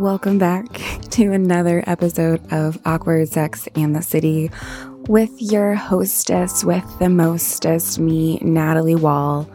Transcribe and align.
Welcome 0.00 0.38
back 0.38 0.66
to 1.10 1.32
another 1.32 1.84
episode 1.86 2.40
of 2.52 2.78
Awkward 2.84 3.28
Sex 3.28 3.68
and 3.76 3.94
the 3.94 4.02
City 4.02 4.50
with 5.06 5.30
your 5.40 5.74
hostess 5.74 6.64
with 6.64 6.84
the 6.98 7.08
mostest, 7.08 8.00
me, 8.00 8.38
Natalie 8.42 8.96
Wall, 8.96 9.48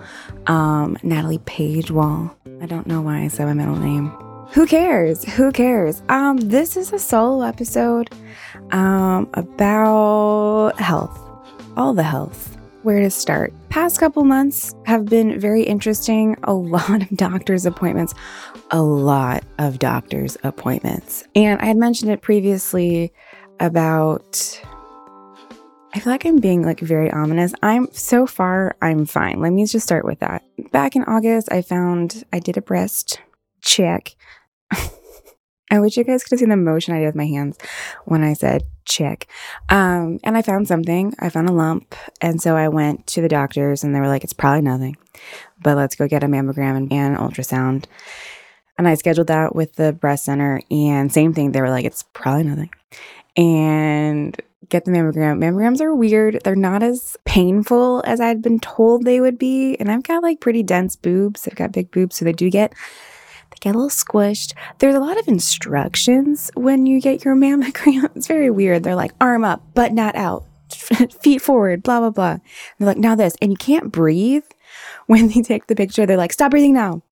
um, 0.48 0.98
Natalie 1.04 1.40
Page 1.40 1.92
Wall. 1.92 2.34
I 2.62 2.68
don't 2.68 2.88
know 2.88 3.02
why 3.02 3.24
I 3.24 3.28
said 3.28 3.46
my 3.48 3.54
middle 3.54 3.76
name. 3.76 4.08
Who 4.52 4.66
cares? 4.66 5.26
Who 5.26 5.52
cares? 5.52 6.02
Um, 6.08 6.38
this 6.38 6.78
is 6.78 6.94
a 6.94 7.00
solo 7.00 7.46
episode 7.46 8.10
um, 8.72 9.30
about 9.34 10.80
health, 10.80 11.20
all 11.76 11.94
the 11.94 12.04
health 12.04 12.59
where 12.84 13.00
to 13.00 13.10
start. 13.10 13.54
Past 13.70 14.00
couple 14.00 14.24
months 14.24 14.74
have 14.86 15.06
been 15.06 15.40
very 15.40 15.64
interesting. 15.64 16.38
A 16.44 16.54
lot 16.54 17.02
of 17.02 17.10
doctor's 17.18 17.66
appointments, 17.66 18.14
a 18.72 18.82
lot 18.82 19.44
of 19.58 19.80
doctor's 19.80 20.38
appointments. 20.44 21.24
And 21.36 21.60
I 21.62 21.66
had 21.66 21.78
mentioned 21.78 22.12
it 22.12 22.22
previously 22.22 23.12
about 23.60 24.62
I 25.92 26.00
feel 26.00 26.14
like 26.14 26.26
I'm 26.26 26.38
being 26.38 26.64
like 26.64 26.80
very 26.80 27.12
ominous. 27.12 27.54
I'm 27.64 27.88
so 27.92 28.28
far 28.28 28.76
I'm 28.82 29.06
fine. 29.06 29.42
Let 29.42 29.54
me 29.54 29.66
just 29.66 29.86
start 29.86 30.06
with 30.06 30.20
that. 30.20 30.44
Back 30.72 30.96
in 30.96 31.04
August, 31.04 31.52
I 31.52 31.64
found 31.64 32.24
I 32.32 32.40
did 32.40 32.58
a 32.58 32.62
breast 32.62 33.20
check. 33.62 34.16
I 35.72 35.80
wish 35.80 35.98
you 35.98 36.04
guys 36.04 36.24
could 36.24 36.34
have 36.34 36.40
seen 36.40 36.50
the 36.50 36.58
motion 36.58 36.94
I 36.94 37.00
did 37.00 37.08
with 37.08 37.16
my 37.16 37.26
hands 37.26 37.58
when 38.06 38.24
I 38.24 38.34
said 38.34 38.64
check. 38.90 39.28
Um, 39.70 40.20
and 40.24 40.36
I 40.36 40.42
found 40.42 40.68
something. 40.68 41.14
I 41.20 41.30
found 41.30 41.48
a 41.48 41.54
lump. 41.54 41.96
And 42.20 42.42
so 42.42 42.58
I 42.58 42.68
went 42.68 43.08
to 43.08 43.22
the 43.22 43.30
doctors 43.30 43.84
and 43.84 43.96
they 43.96 44.00
were 44.00 44.08
like, 44.08 44.24
it's 44.24 44.34
probably 44.34 44.62
nothing, 44.62 44.98
but 45.62 45.78
let's 45.78 45.96
go 45.96 46.08
get 46.08 46.24
a 46.24 46.28
mammogram 46.28 46.76
and, 46.76 46.92
and 46.92 47.16
an 47.16 47.22
ultrasound. 47.22 47.86
And 48.78 48.88
I 48.88 48.96
scheduled 48.96 49.28
that 49.28 49.56
with 49.56 49.76
the 49.76 49.94
breast 49.94 50.26
center. 50.26 50.62
And 50.72 51.12
same 51.12 51.34
thing, 51.34 51.52
they 51.52 51.62
were 51.62 51.70
like, 51.70 51.86
it's 51.86 52.04
probably 52.14 52.44
nothing. 52.44 52.70
And 53.38 54.36
get 54.70 54.86
the 54.86 54.92
mammogram. 54.92 55.40
Mammograms 55.40 55.82
are 55.82 55.94
weird. 55.94 56.42
They're 56.44 56.56
not 56.56 56.84
as 56.84 57.18
painful 57.26 58.04
as 58.06 58.22
I'd 58.22 58.42
been 58.42 58.60
told 58.60 59.04
they 59.04 59.20
would 59.20 59.38
be. 59.38 59.76
And 59.76 59.92
I've 59.92 60.04
got 60.04 60.24
like 60.24 60.40
pretty 60.40 60.64
dense 60.64 60.96
boobs. 60.96 61.48
I've 61.48 61.56
got 61.56 61.72
big 61.72 61.92
boobs. 61.92 62.16
So 62.16 62.26
they 62.26 62.34
do 62.34 62.50
get 62.50 62.74
get 63.60 63.76
a 63.76 63.78
little 63.78 63.90
squished. 63.90 64.54
There's 64.80 64.96
a 64.96 65.00
lot 65.00 65.20
of 65.20 65.28
instructions 65.28 66.52
when 66.56 66.86
you 66.86 67.02
get 67.02 67.24
your 67.24 67.36
mammogram. 67.38 68.16
It's 68.16 68.28
very 68.28 68.50
weird. 68.50 68.84
They're 68.84 68.96
like 68.96 69.12
arm 69.20 69.44
up, 69.44 69.62
but 69.74 69.94
not 69.94 70.16
out, 70.16 70.46
feet 71.22 71.42
forward, 71.42 71.84
blah, 71.84 72.00
blah, 72.00 72.10
blah. 72.10 72.38
They're 72.78 72.88
like, 72.88 72.98
now 72.98 73.16
this. 73.16 73.36
And 73.42 73.52
you 73.52 73.58
can't 73.58 73.92
breathe 73.92 74.46
when 75.08 75.28
they 75.28 75.42
take 75.42 75.68
the 75.68 75.76
picture. 75.76 76.06
They're 76.06 76.18
like, 76.18 76.34
stop 76.34 76.52
breathing 76.52 76.74
now. 76.74 77.04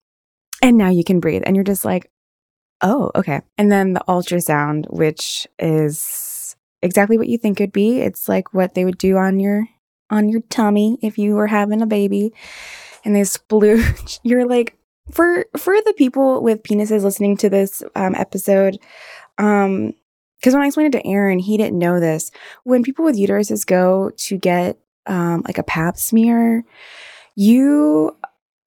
And 0.62 0.76
now 0.76 0.90
you 0.90 1.04
can 1.04 1.20
breathe. 1.20 1.42
And 1.46 1.54
you're 1.54 1.64
just 1.64 1.84
like, 1.84 2.10
oh, 2.82 3.10
okay. 3.14 3.42
And 3.56 3.70
then 3.70 3.92
the 3.92 4.02
ultrasound, 4.08 4.86
which 4.90 5.46
is 5.58 6.56
exactly 6.82 7.18
what 7.18 7.28
you 7.28 7.38
think 7.38 7.60
it'd 7.60 7.72
be. 7.72 8.00
It's 8.00 8.28
like 8.28 8.52
what 8.52 8.74
they 8.74 8.84
would 8.84 8.98
do 8.98 9.16
on 9.16 9.40
your 9.40 9.68
on 10.10 10.28
your 10.28 10.40
tummy 10.48 10.98
if 11.02 11.18
you 11.18 11.34
were 11.34 11.48
having 11.48 11.82
a 11.82 11.86
baby 11.86 12.32
and 13.04 13.14
they 13.14 13.22
splooge. 13.22 14.20
You're 14.22 14.46
like, 14.46 14.77
for 15.10 15.46
for 15.56 15.80
the 15.82 15.94
people 15.96 16.42
with 16.42 16.62
penises 16.62 17.02
listening 17.02 17.36
to 17.38 17.48
this 17.48 17.82
um, 17.94 18.14
episode, 18.14 18.78
um, 19.38 19.94
because 20.38 20.54
when 20.54 20.62
I 20.62 20.66
explained 20.66 20.94
it 20.94 21.02
to 21.02 21.06
Aaron, 21.06 21.38
he 21.38 21.56
didn't 21.56 21.78
know 21.78 21.98
this. 21.98 22.30
When 22.64 22.82
people 22.82 23.04
with 23.04 23.18
uteruses 23.18 23.66
go 23.66 24.10
to 24.16 24.38
get 24.38 24.78
um, 25.06 25.42
like 25.46 25.58
a 25.58 25.64
pap 25.64 25.96
smear, 25.96 26.64
you 27.34 28.16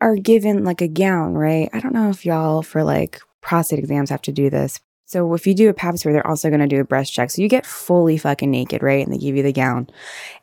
are 0.02 0.16
given 0.16 0.64
like 0.64 0.82
a 0.82 0.88
gown, 0.88 1.36
right? 1.36 1.70
I 1.72 1.80
don't 1.80 1.94
know 1.94 2.10
if 2.10 2.26
y'all 2.26 2.62
for 2.62 2.84
like 2.84 3.22
prostate 3.42 3.80
exams 3.80 4.10
have 4.10 4.22
to 4.24 4.32
do 4.32 4.50
this. 4.50 4.80
So 5.06 5.34
if 5.34 5.46
you 5.46 5.54
do 5.54 5.70
a 5.70 5.74
pap 5.74 5.98
smear, 5.98 6.14
they're 6.14 6.28
also 6.28 6.50
going 6.50 6.62
to 6.62 6.68
do 6.68 6.80
a 6.80 6.86
breast 6.86 7.14
check. 7.14 7.30
So 7.30 7.42
you 7.42 7.50
get 7.50 7.66
fully 7.66 8.18
fucking 8.18 8.50
naked, 8.50 8.82
right? 8.82 9.06
And 9.06 9.14
they 9.14 9.20
give 9.20 9.36
you 9.36 9.44
the 9.44 9.54
gown, 9.54 9.90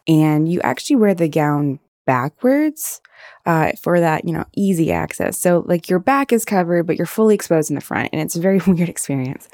and 0.07 0.51
you 0.51 0.61
actually 0.61 0.97
wear 0.97 1.15
the 1.15 1.29
gown 1.29 1.81
backwards 2.09 3.03
uh, 3.45 3.73
for 3.83 4.01
that, 4.01 4.25
you 4.25 4.33
know, 4.33 4.47
easy 4.57 4.91
access. 4.91 5.39
So 5.39 5.63
like 5.67 5.91
your 5.91 5.99
back 5.99 6.33
is 6.33 6.47
covered, 6.47 6.87
but 6.87 6.97
you're 6.97 7.07
fully 7.07 7.35
exposed 7.35 7.71
in 7.71 7.75
the 7.75 7.83
front, 7.83 8.09
and 8.13 8.23
it's 8.23 8.35
a 8.35 8.41
very 8.41 8.59
weird 8.67 8.89
experience. 8.89 9.47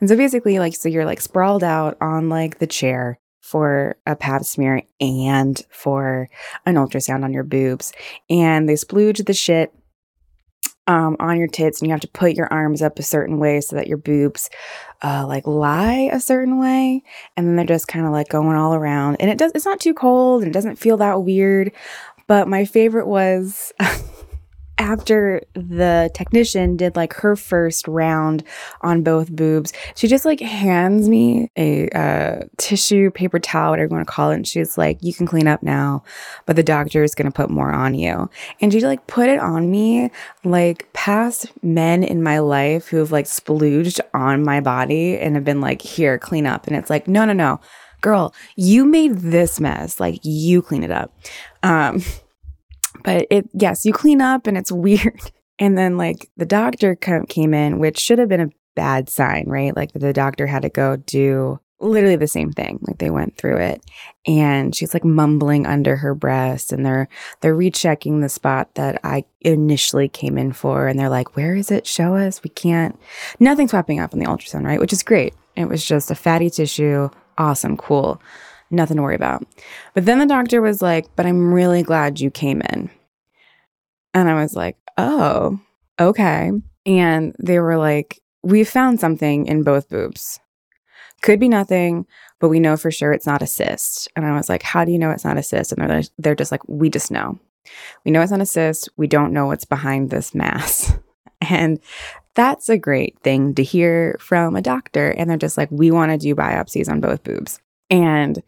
And 0.00 0.08
so 0.08 0.16
basically, 0.16 0.58
like, 0.58 0.74
so 0.74 0.88
you're 0.88 1.04
like 1.04 1.20
sprawled 1.20 1.62
out 1.62 1.96
on 2.00 2.28
like 2.28 2.58
the 2.58 2.66
chair 2.66 3.20
for 3.40 3.96
a 4.06 4.16
pap 4.16 4.44
smear 4.44 4.82
and 5.00 5.64
for 5.70 6.28
an 6.66 6.74
ultrasound 6.74 7.22
on 7.22 7.32
your 7.32 7.44
boobs, 7.44 7.92
and 8.28 8.68
they 8.68 8.74
splooge 8.74 9.24
the 9.24 9.32
shit 9.32 9.72
um, 10.86 11.16
on 11.20 11.38
your 11.38 11.48
tits 11.48 11.80
and 11.80 11.88
you 11.88 11.92
have 11.92 12.00
to 12.00 12.08
put 12.08 12.34
your 12.34 12.52
arms 12.52 12.82
up 12.82 12.98
a 12.98 13.02
certain 13.02 13.38
way 13.38 13.60
so 13.60 13.76
that 13.76 13.86
your 13.86 13.98
boobs 13.98 14.50
uh, 15.02 15.24
like 15.26 15.46
lie 15.46 16.10
a 16.12 16.20
certain 16.20 16.58
way. 16.58 17.02
And 17.36 17.46
then 17.46 17.56
they're 17.56 17.64
just 17.64 17.88
kind 17.88 18.06
of 18.06 18.12
like 18.12 18.28
going 18.28 18.56
all 18.56 18.74
around. 18.74 19.16
And 19.20 19.30
it 19.30 19.38
does 19.38 19.52
it's 19.54 19.66
not 19.66 19.80
too 19.80 19.94
cold 19.94 20.42
and 20.42 20.50
it 20.50 20.54
doesn't 20.54 20.76
feel 20.76 20.96
that 20.98 21.22
weird. 21.22 21.72
But 22.26 22.48
my 22.48 22.64
favorite 22.64 23.06
was 23.06 23.72
after 24.80 25.42
the 25.52 26.10
technician 26.14 26.74
did 26.76 26.96
like 26.96 27.12
her 27.12 27.36
first 27.36 27.86
round 27.86 28.42
on 28.80 29.02
both 29.02 29.30
boobs, 29.30 29.74
she 29.94 30.08
just 30.08 30.24
like 30.24 30.40
hands 30.40 31.06
me 31.06 31.50
a 31.56 31.88
uh, 31.90 32.44
tissue, 32.56 33.10
paper 33.10 33.38
towel, 33.38 33.72
whatever 33.72 33.90
you 33.90 33.96
want 33.96 34.08
to 34.08 34.12
call 34.12 34.30
it. 34.30 34.36
And 34.36 34.48
she's 34.48 34.78
like, 34.78 34.98
You 35.02 35.12
can 35.12 35.26
clean 35.26 35.46
up 35.46 35.62
now, 35.62 36.02
but 36.46 36.56
the 36.56 36.62
doctor 36.62 37.04
is 37.04 37.14
going 37.14 37.30
to 37.30 37.36
put 37.36 37.50
more 37.50 37.70
on 37.70 37.94
you. 37.94 38.30
And 38.60 38.72
she 38.72 38.80
like 38.80 39.06
put 39.06 39.28
it 39.28 39.38
on 39.38 39.70
me 39.70 40.10
like 40.44 40.90
past 40.94 41.52
men 41.62 42.02
in 42.02 42.22
my 42.22 42.38
life 42.38 42.88
who 42.88 42.96
have 42.96 43.12
like 43.12 43.26
splooged 43.26 44.00
on 44.14 44.42
my 44.42 44.60
body 44.60 45.18
and 45.18 45.34
have 45.34 45.44
been 45.44 45.60
like, 45.60 45.82
Here, 45.82 46.18
clean 46.18 46.46
up. 46.46 46.66
And 46.66 46.74
it's 46.74 46.88
like, 46.88 47.06
No, 47.06 47.26
no, 47.26 47.34
no. 47.34 47.60
Girl, 48.00 48.34
you 48.56 48.86
made 48.86 49.18
this 49.18 49.60
mess. 49.60 50.00
Like, 50.00 50.20
you 50.22 50.62
clean 50.62 50.82
it 50.82 50.90
up. 50.90 51.12
Um, 51.62 52.02
but 53.04 53.26
it, 53.30 53.48
yes, 53.52 53.84
you 53.84 53.92
clean 53.92 54.20
up 54.20 54.46
and 54.46 54.56
it's 54.56 54.72
weird. 54.72 55.20
And 55.58 55.76
then, 55.76 55.98
like, 55.98 56.30
the 56.36 56.46
doctor 56.46 56.96
came 56.96 57.52
in, 57.52 57.78
which 57.78 57.98
should 57.98 58.18
have 58.18 58.28
been 58.28 58.40
a 58.40 58.50
bad 58.74 59.10
sign, 59.10 59.44
right? 59.46 59.76
Like, 59.76 59.92
the 59.92 60.12
doctor 60.12 60.46
had 60.46 60.62
to 60.62 60.70
go 60.70 60.96
do 60.96 61.60
literally 61.80 62.16
the 62.16 62.26
same 62.26 62.52
thing 62.52 62.78
like 62.82 62.98
they 62.98 63.10
went 63.10 63.36
through 63.36 63.56
it. 63.56 63.82
And 64.26 64.74
she's 64.74 64.92
like 64.92 65.04
mumbling 65.04 65.66
under 65.66 65.96
her 65.96 66.14
breast 66.14 66.72
and 66.72 66.84
they're 66.84 67.08
they're 67.40 67.56
rechecking 67.56 68.20
the 68.20 68.28
spot 68.28 68.74
that 68.74 69.00
i 69.02 69.24
initially 69.40 70.08
came 70.08 70.36
in 70.36 70.52
for. 70.52 70.86
And 70.86 70.98
they're 70.98 71.08
like 71.08 71.36
where 71.36 71.54
is 71.54 71.70
it? 71.70 71.86
Show 71.86 72.16
us. 72.16 72.42
We 72.42 72.50
can't 72.50 72.98
nothing's 73.38 73.72
popping 73.72 73.98
up 73.98 74.12
on 74.12 74.20
the 74.20 74.26
ultrasound 74.26 74.66
right? 74.66 74.80
Which 74.80 74.92
is 74.92 75.02
great. 75.02 75.34
It 75.56 75.68
was 75.68 75.84
just 75.84 76.10
a 76.10 76.14
fatty 76.14 76.50
tissue. 76.50 77.08
Awesome. 77.38 77.76
Cool 77.76 78.20
nothing 78.70 78.96
to 78.96 79.02
worry 79.02 79.16
about 79.16 79.44
but 79.94 80.04
then 80.06 80.18
the 80.18 80.26
doctor 80.26 80.60
was 80.60 80.80
like 80.80 81.06
but 81.16 81.26
i'm 81.26 81.52
really 81.52 81.82
glad 81.82 82.20
you 82.20 82.30
came 82.30 82.60
in 82.62 82.90
and 84.14 84.28
I 84.28 84.40
was 84.40 84.54
like, 84.54 84.76
oh, 84.98 85.60
okay. 85.98 86.50
And 86.86 87.36
they 87.38 87.58
were 87.58 87.78
like, 87.78 88.20
we 88.42 88.64
found 88.64 89.00
something 89.00 89.46
in 89.46 89.62
both 89.62 89.88
boobs. 89.88 90.40
Could 91.22 91.38
be 91.38 91.48
nothing, 91.48 92.06
but 92.38 92.48
we 92.48 92.60
know 92.60 92.76
for 92.76 92.90
sure 92.90 93.12
it's 93.12 93.26
not 93.26 93.42
a 93.42 93.46
cyst. 93.46 94.08
And 94.16 94.24
I 94.24 94.32
was 94.32 94.48
like, 94.48 94.62
how 94.62 94.84
do 94.84 94.92
you 94.92 94.98
know 94.98 95.10
it's 95.10 95.24
not 95.24 95.36
a 95.36 95.42
cyst? 95.42 95.72
And 95.72 95.88
they're, 95.88 96.02
they're 96.18 96.34
just 96.34 96.50
like, 96.50 96.66
we 96.66 96.88
just 96.88 97.10
know. 97.10 97.38
We 98.04 98.10
know 98.10 98.22
it's 98.22 98.30
not 98.30 98.40
a 98.40 98.46
cyst. 98.46 98.88
We 98.96 99.06
don't 99.06 99.32
know 99.32 99.46
what's 99.46 99.66
behind 99.66 100.10
this 100.10 100.34
mass. 100.34 100.92
And 101.48 101.80
that's 102.34 102.68
a 102.68 102.76
great 102.76 103.18
thing 103.20 103.54
to 103.54 103.62
hear 103.62 104.18
from 104.20 104.56
a 104.56 104.60
doctor. 104.60 105.08
And 105.08 105.28
they're 105.28 105.38
just 105.38 105.56
like, 105.56 105.70
we 105.70 105.90
want 105.90 106.12
to 106.12 106.18
do 106.18 106.34
biopsies 106.34 106.86
on 106.86 107.00
both 107.00 107.24
boobs. 107.24 107.58
And 107.90 108.42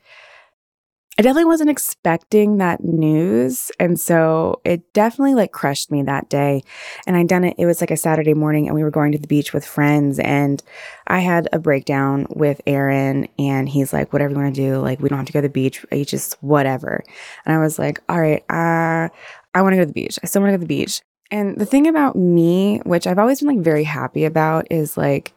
I 1.19 1.23
definitely 1.23 1.45
wasn't 1.45 1.69
expecting 1.69 2.57
that 2.57 2.83
news. 2.83 3.71
And 3.79 4.01
so 4.01 4.63
it 4.65 4.95
definitely 4.95 5.35
like 5.35 5.53
crushed 5.53 5.91
me 5.91 6.03
that 6.05 6.31
day. 6.31 6.63
And 7.07 7.17
I'd 7.17 7.29
done 7.29 7.45
it, 7.45 7.55
it 7.59 7.67
was 7.67 7.83
like 7.83 7.91
a 7.91 7.99
Saturday 7.99 8.33
morning 8.33 8.67
and 8.67 8.75
we 8.75 8.83
were 8.83 8.91
going 8.91 9.13
to 9.13 9.19
the 9.19 9.27
beach 9.27 9.53
with 9.53 9.67
friends. 9.67 10.19
And 10.19 10.63
I 11.07 11.19
had 11.19 11.49
a 11.53 11.59
breakdown 11.59 12.27
with 12.31 12.63
Aaron 12.67 13.29
and 13.39 13.69
he's 13.69 13.93
like, 13.93 14.13
whatever 14.15 14.33
you 14.33 14.41
want 14.41 14.55
to 14.55 14.61
do, 14.61 14.79
like 14.79 15.01
we 15.01 15.11
don't 15.11 15.19
have 15.19 15.27
to 15.27 15.33
go 15.33 15.43
to 15.43 15.49
the 15.49 15.53
beach. 15.53 15.85
It's 15.91 16.11
just 16.11 16.43
whatever. 16.43 17.05
And 17.45 17.55
I 17.55 17.59
was 17.59 17.79
like, 17.79 18.01
all 18.09 18.21
right, 18.21 18.43
uh, 18.49 19.11
I 19.55 19.61
want 19.61 19.75
to 19.75 19.77
go 19.77 19.83
to 19.83 19.87
the 19.87 19.93
beach. 19.93 20.19
I 20.23 20.27
still 20.27 20.41
want 20.41 20.53
to 20.53 20.57
go 20.57 20.63
to 20.63 20.67
the 20.67 20.77
beach. 20.79 21.03
And 21.31 21.59
the 21.59 21.67
thing 21.67 21.87
about 21.87 22.17
me, 22.17 22.81
which 22.85 23.07
I've 23.07 23.19
always 23.19 23.41
been 23.41 23.55
like 23.55 23.65
very 23.65 23.85
happy 23.85 24.25
about, 24.25 24.67
is 24.71 24.97
like, 24.97 25.35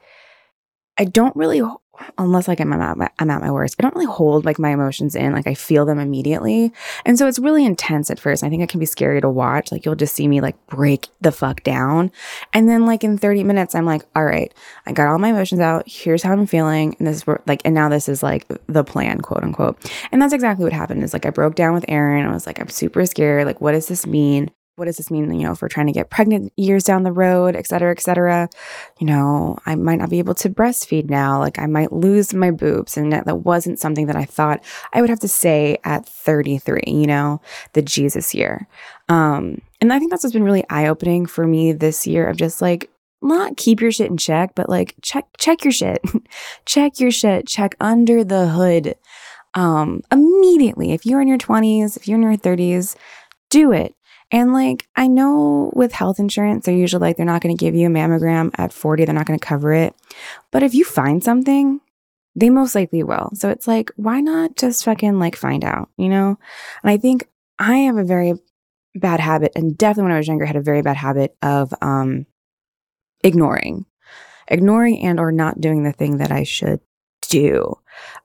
I 0.98 1.04
don't 1.04 1.36
really 1.36 1.62
unless 2.18 2.48
like 2.48 2.60
I'm 2.60 2.74
at 2.74 2.98
my, 2.98 3.10
I'm 3.20 3.30
at 3.30 3.42
my 3.42 3.52
worst. 3.52 3.76
I 3.80 3.84
don't 3.84 3.96
really 3.96 4.06
hold 4.06 4.46
like 4.46 4.60
my 4.60 4.70
emotions 4.70 5.16
in. 5.16 5.34
Like 5.34 5.48
I 5.48 5.54
feel 5.54 5.86
them 5.86 6.00
immediately. 6.00 6.72
And 7.06 7.18
so 7.18 7.28
it's 7.28 7.40
really 7.40 7.66
intense 7.66 8.10
at 8.10 8.20
first. 8.20 8.44
I 8.44 8.50
think 8.50 8.64
it 8.64 8.70
can 8.70 8.80
be 8.80 8.86
scary 8.86 9.22
to 9.22 9.30
watch. 9.30 9.72
Like 9.72 9.86
you'll 9.86 9.96
just 9.96 10.16
see 10.16 10.28
me 10.28 10.42
like 10.42 10.56
break 10.68 11.08
the 11.22 11.32
fuck 11.32 11.64
down. 11.64 12.12
And 12.54 12.70
then 12.70 12.86
like 12.86 13.04
in 13.04 13.18
30 13.18 13.44
minutes, 13.44 13.76
I'm 13.76 13.86
like, 13.86 14.04
all 14.16 14.26
right, 14.26 14.54
I 14.86 14.92
got 14.92 15.08
all 15.08 15.20
my 15.20 15.30
emotions 15.30 15.62
out. 15.62 15.84
Here's 15.88 16.24
how 16.24 16.34
I'm 16.34 16.48
feeling. 16.48 16.96
And 17.00 17.08
this 17.08 17.18
is 17.18 17.28
like, 17.48 17.62
and 17.66 17.76
now 17.76 17.90
this 17.90 18.10
is 18.10 18.24
like 18.24 18.48
the 18.68 18.84
plan, 18.84 19.22
quote 19.22 19.44
unquote. 19.44 19.78
And 20.12 20.22
that's 20.22 20.34
exactly 20.34 20.64
what 20.64 20.74
happened 20.74 21.04
is 21.04 21.14
like 21.14 21.26
I 21.26 21.30
broke 21.30 21.56
down 21.56 21.74
with 21.74 21.86
Aaron. 21.88 22.26
I 22.26 22.34
was 22.34 22.46
like, 22.46 22.60
I'm 22.60 22.70
super 22.70 23.06
scared. 23.06 23.46
Like, 23.46 23.62
what 23.62 23.74
does 23.74 23.88
this 23.88 24.06
mean? 24.06 24.52
What 24.76 24.86
does 24.86 24.98
this 24.98 25.10
mean, 25.10 25.32
you 25.34 25.46
know, 25.46 25.54
if 25.54 25.62
we're 25.62 25.70
trying 25.70 25.88
to 25.88 25.94
get 25.94 26.10
pregnant 26.10 26.52
years 26.58 26.84
down 26.84 27.04
the 27.04 27.12
road, 27.12 27.56
et 27.56 27.66
cetera, 27.68 27.92
et 27.92 28.02
cetera. 28.02 28.50
You 29.00 29.08
know, 29.08 29.58
I 29.66 29.76
might 29.76 30.00
not 30.00 30.10
be 30.10 30.20
able 30.20 30.36
to 30.36 30.50
breastfeed 30.50 31.10
now. 31.10 31.40
Like 31.40 31.60
I 31.60 31.66
might 31.66 31.94
lose 31.94 32.34
my 32.34 32.52
boobs. 32.52 32.98
And 32.98 33.12
that, 33.14 33.26
that 33.26 33.38
wasn't 33.38 33.80
something 33.80 34.08
that 34.08 34.18
I 34.18 34.26
thought 34.26 34.64
I 34.92 35.02
would 35.02 35.10
have 35.10 35.22
to 35.22 35.30
say 35.30 35.78
at 35.86 36.06
33, 36.06 36.82
you 36.88 37.08
know, 37.08 37.42
the 37.74 37.82
Jesus 37.82 38.36
year. 38.36 38.68
Um, 39.08 39.62
and 39.80 39.94
I 39.94 40.00
think 40.00 40.12
that's 40.12 40.24
what's 40.24 40.34
been 40.34 40.44
really 40.44 40.66
eye 40.70 40.88
opening 40.88 41.26
for 41.26 41.48
me 41.48 41.72
this 41.72 42.06
year 42.06 42.28
of 42.28 42.38
just 42.38 42.62
like, 42.62 42.90
not 43.22 43.58
keep 43.58 43.82
your 43.82 43.92
shit 43.92 44.12
in 44.12 44.18
check, 44.18 44.54
but 44.56 44.70
like 44.70 44.94
check, 45.02 45.26
check 45.38 45.64
your 45.64 45.72
shit, 45.72 46.02
check 46.66 47.00
your 47.00 47.12
shit, 47.12 47.48
check 47.48 47.76
under 47.80 48.24
the 48.24 48.50
hood. 48.50 48.96
Um, 49.56 50.02
immediately, 50.12 50.92
if 50.92 51.06
you're 51.06 51.22
in 51.22 51.28
your 51.28 51.38
20s, 51.38 51.96
if 51.96 52.08
you're 52.08 52.18
in 52.18 52.24
your 52.24 52.38
30s, 52.38 52.96
do 53.50 53.72
it 53.72 53.96
and 54.32 54.54
like, 54.54 54.88
I 54.96 55.08
know 55.08 55.72
with 55.76 55.92
health 55.92 56.20
insurance, 56.20 56.66
they're 56.66 56.76
usually 56.76 57.02
like, 57.02 57.18
they're 57.18 57.26
not 57.26 57.42
going 57.42 57.56
to 57.56 57.60
give 57.64 57.76
you 57.76 57.88
a 57.88 57.92
mammogram 57.92 58.52
at 58.58 58.74
40, 58.74 59.06
they're 59.06 59.14
not 59.14 59.26
going 59.26 59.40
to 59.40 59.46
cover 59.46 59.74
it. 59.74 59.96
But 60.52 60.64
if 60.64 60.74
you 60.74 60.84
find 60.84 61.24
something, 61.24 61.80
they 62.36 62.50
most 62.50 62.76
likely 62.76 63.04
will. 63.04 63.30
So 63.34 63.50
it's 63.50 63.68
like, 63.68 63.92
why 63.96 64.20
not 64.20 64.58
just 64.58 64.84
fucking 64.84 65.20
like 65.20 65.36
find 65.36 65.64
out, 65.64 65.90
you 65.98 66.10
know? 66.10 66.38
And 66.84 66.92
I 66.92 66.98
think 66.98 67.28
I 67.60 67.78
have 67.80 67.98
a 67.98 68.04
very 68.04 68.34
bad 68.96 69.20
habit, 69.20 69.52
and 69.56 69.78
definitely 69.78 70.04
when 70.04 70.16
I 70.16 70.18
was 70.18 70.28
younger, 70.28 70.46
had 70.46 70.56
a 70.56 70.62
very 70.62 70.82
bad 70.82 70.98
habit 70.98 71.36
of 71.42 71.74
um, 71.82 72.26
ignoring, 73.24 73.86
ignoring 74.48 75.04
and 75.04 75.20
or 75.20 75.32
not 75.32 75.62
doing 75.62 75.84
the 75.84 75.94
thing 75.94 76.18
that 76.18 76.32
I 76.32 76.44
should 76.44 76.82
do 77.22 77.78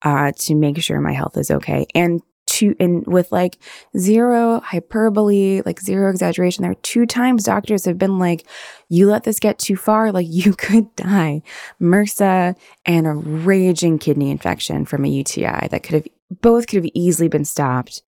uh, 0.03 0.33
to 0.37 0.55
make 0.55 0.81
sure 0.83 1.01
my 1.01 1.13
health 1.13 1.37
is 1.37 1.51
okay. 1.51 1.87
And 1.95 2.23
two 2.61 2.77
and 2.79 3.07
with 3.07 3.33
like 3.33 3.59
zero 3.97 4.61
hyperbole, 4.61 5.63
like 5.65 5.81
zero 5.81 6.11
exaggeration. 6.11 6.63
There 6.63 6.73
are 6.73 6.83
two 6.83 7.07
times 7.07 7.45
doctors 7.45 7.85
have 7.87 7.99
been 7.99 8.19
like, 8.19 8.47
you 8.89 9.09
let 9.09 9.25
this 9.25 9.41
get 9.41 9.59
too 9.59 9.77
far, 9.77 10.13
like 10.13 10.27
you 10.31 10.53
could 10.53 10.95
die. 10.97 11.43
MRSA 11.81 12.57
and 12.87 13.07
a 13.07 13.13
raging 13.13 13.99
kidney 13.99 14.31
infection 14.31 14.85
from 14.85 15.05
a 15.05 15.09
UTI 15.09 15.69
that 15.71 15.83
could 15.83 15.95
have 15.95 16.09
both 16.43 16.69
could 16.69 16.85
have 16.85 16.93
easily 16.95 17.29
been 17.29 17.45
stopped 17.45 18.03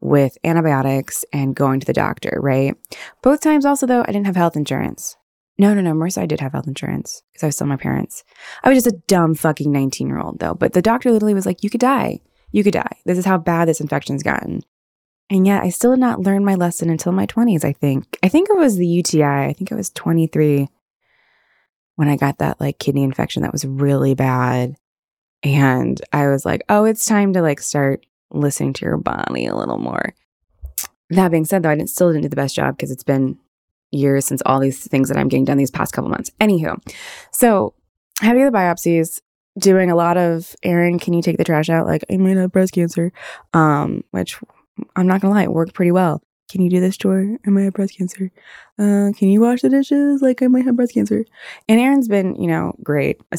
with 0.00 0.36
antibiotics 0.44 1.24
and 1.32 1.54
going 1.54 1.80
to 1.80 1.86
the 1.86 1.92
doctor, 1.92 2.38
right? 2.42 2.74
Both 3.22 3.40
times 3.40 3.64
also 3.64 3.86
though, 3.86 4.02
I 4.02 4.06
didn't 4.06 4.26
have 4.26 4.36
health 4.36 4.56
insurance. 4.56 5.16
No, 5.58 5.74
no, 5.74 5.80
no. 5.80 5.92
MRSA, 5.92 6.22
I 6.22 6.26
did 6.26 6.40
have 6.40 6.52
health 6.52 6.66
insurance 6.66 7.22
because 7.30 7.44
I 7.44 7.46
was 7.46 7.54
still 7.54 7.66
my 7.68 7.76
parents. 7.76 8.24
I 8.64 8.68
was 8.68 8.82
just 8.82 8.94
a 8.94 8.98
dumb 9.06 9.34
fucking 9.34 9.70
19 9.70 10.08
year 10.08 10.18
old 10.18 10.40
though. 10.40 10.54
But 10.54 10.72
the 10.72 10.82
doctor 10.82 11.12
literally 11.12 11.34
was 11.34 11.46
like, 11.46 11.62
you 11.62 11.70
could 11.70 11.80
die 11.80 12.20
you 12.52 12.62
could 12.62 12.74
die. 12.74 12.98
This 13.04 13.18
is 13.18 13.24
how 13.24 13.38
bad 13.38 13.66
this 13.66 13.80
infection's 13.80 14.22
gotten. 14.22 14.62
And 15.30 15.46
yet 15.46 15.62
I 15.62 15.70
still 15.70 15.92
did 15.92 16.00
not 16.00 16.20
learn 16.20 16.44
my 16.44 16.54
lesson 16.54 16.90
until 16.90 17.12
my 17.12 17.26
20s, 17.26 17.64
I 17.64 17.72
think. 17.72 18.18
I 18.22 18.28
think 18.28 18.50
it 18.50 18.56
was 18.56 18.76
the 18.76 18.86
UTI. 18.86 19.22
I 19.22 19.54
think 19.54 19.72
it 19.72 19.76
was 19.76 19.90
23 19.90 20.68
when 21.96 22.08
I 22.08 22.16
got 22.16 22.38
that 22.38 22.60
like 22.60 22.78
kidney 22.78 23.02
infection 23.02 23.42
that 23.42 23.52
was 23.52 23.64
really 23.64 24.14
bad. 24.14 24.76
And 25.42 26.00
I 26.12 26.28
was 26.28 26.44
like, 26.44 26.62
oh, 26.68 26.84
it's 26.84 27.04
time 27.04 27.32
to 27.32 27.42
like 27.42 27.60
start 27.60 28.04
listening 28.30 28.74
to 28.74 28.84
your 28.84 28.98
body 28.98 29.46
a 29.46 29.56
little 29.56 29.78
more. 29.78 30.14
That 31.10 31.30
being 31.30 31.44
said, 31.44 31.62
though, 31.62 31.70
I 31.70 31.74
didn't, 31.74 31.90
still 31.90 32.10
didn't 32.10 32.22
do 32.22 32.28
the 32.28 32.36
best 32.36 32.54
job 32.54 32.76
because 32.76 32.90
it's 32.90 33.02
been 33.02 33.38
years 33.90 34.24
since 34.24 34.42
all 34.46 34.60
these 34.60 34.86
things 34.86 35.08
that 35.08 35.18
I'm 35.18 35.28
getting 35.28 35.44
done 35.44 35.58
these 35.58 35.70
past 35.70 35.92
couple 35.92 36.10
months. 36.10 36.30
Anywho, 36.40 36.76
so 37.30 37.74
having 38.20 38.44
the 38.44 38.50
biopsies, 38.50 39.20
doing 39.58 39.90
a 39.90 39.96
lot 39.96 40.16
of 40.16 40.54
Aaron, 40.62 40.98
can 40.98 41.12
you 41.12 41.22
take 41.22 41.38
the 41.38 41.44
trash 41.44 41.68
out? 41.68 41.86
Like 41.86 42.04
I 42.10 42.16
might 42.16 42.36
have 42.36 42.52
breast 42.52 42.72
cancer. 42.72 43.12
Um, 43.52 44.02
which 44.10 44.38
I'm 44.96 45.06
not 45.06 45.20
gonna 45.20 45.34
lie, 45.34 45.44
it 45.44 45.52
worked 45.52 45.74
pretty 45.74 45.92
well. 45.92 46.22
Can 46.50 46.60
you 46.60 46.70
do 46.70 46.80
this 46.80 46.96
chore? 46.96 47.38
I 47.46 47.50
might 47.50 47.62
have 47.62 47.72
breast 47.72 47.96
cancer. 47.96 48.30
Uh, 48.78 49.12
can 49.16 49.28
you 49.28 49.40
wash 49.40 49.62
the 49.62 49.70
dishes? 49.70 50.20
Like 50.20 50.42
I 50.42 50.48
might 50.48 50.64
have 50.64 50.76
breast 50.76 50.94
cancer. 50.94 51.24
And 51.68 51.80
Aaron's 51.80 52.08
been, 52.08 52.34
you 52.36 52.46
know, 52.46 52.74
great. 52.82 53.20
A, 53.32 53.38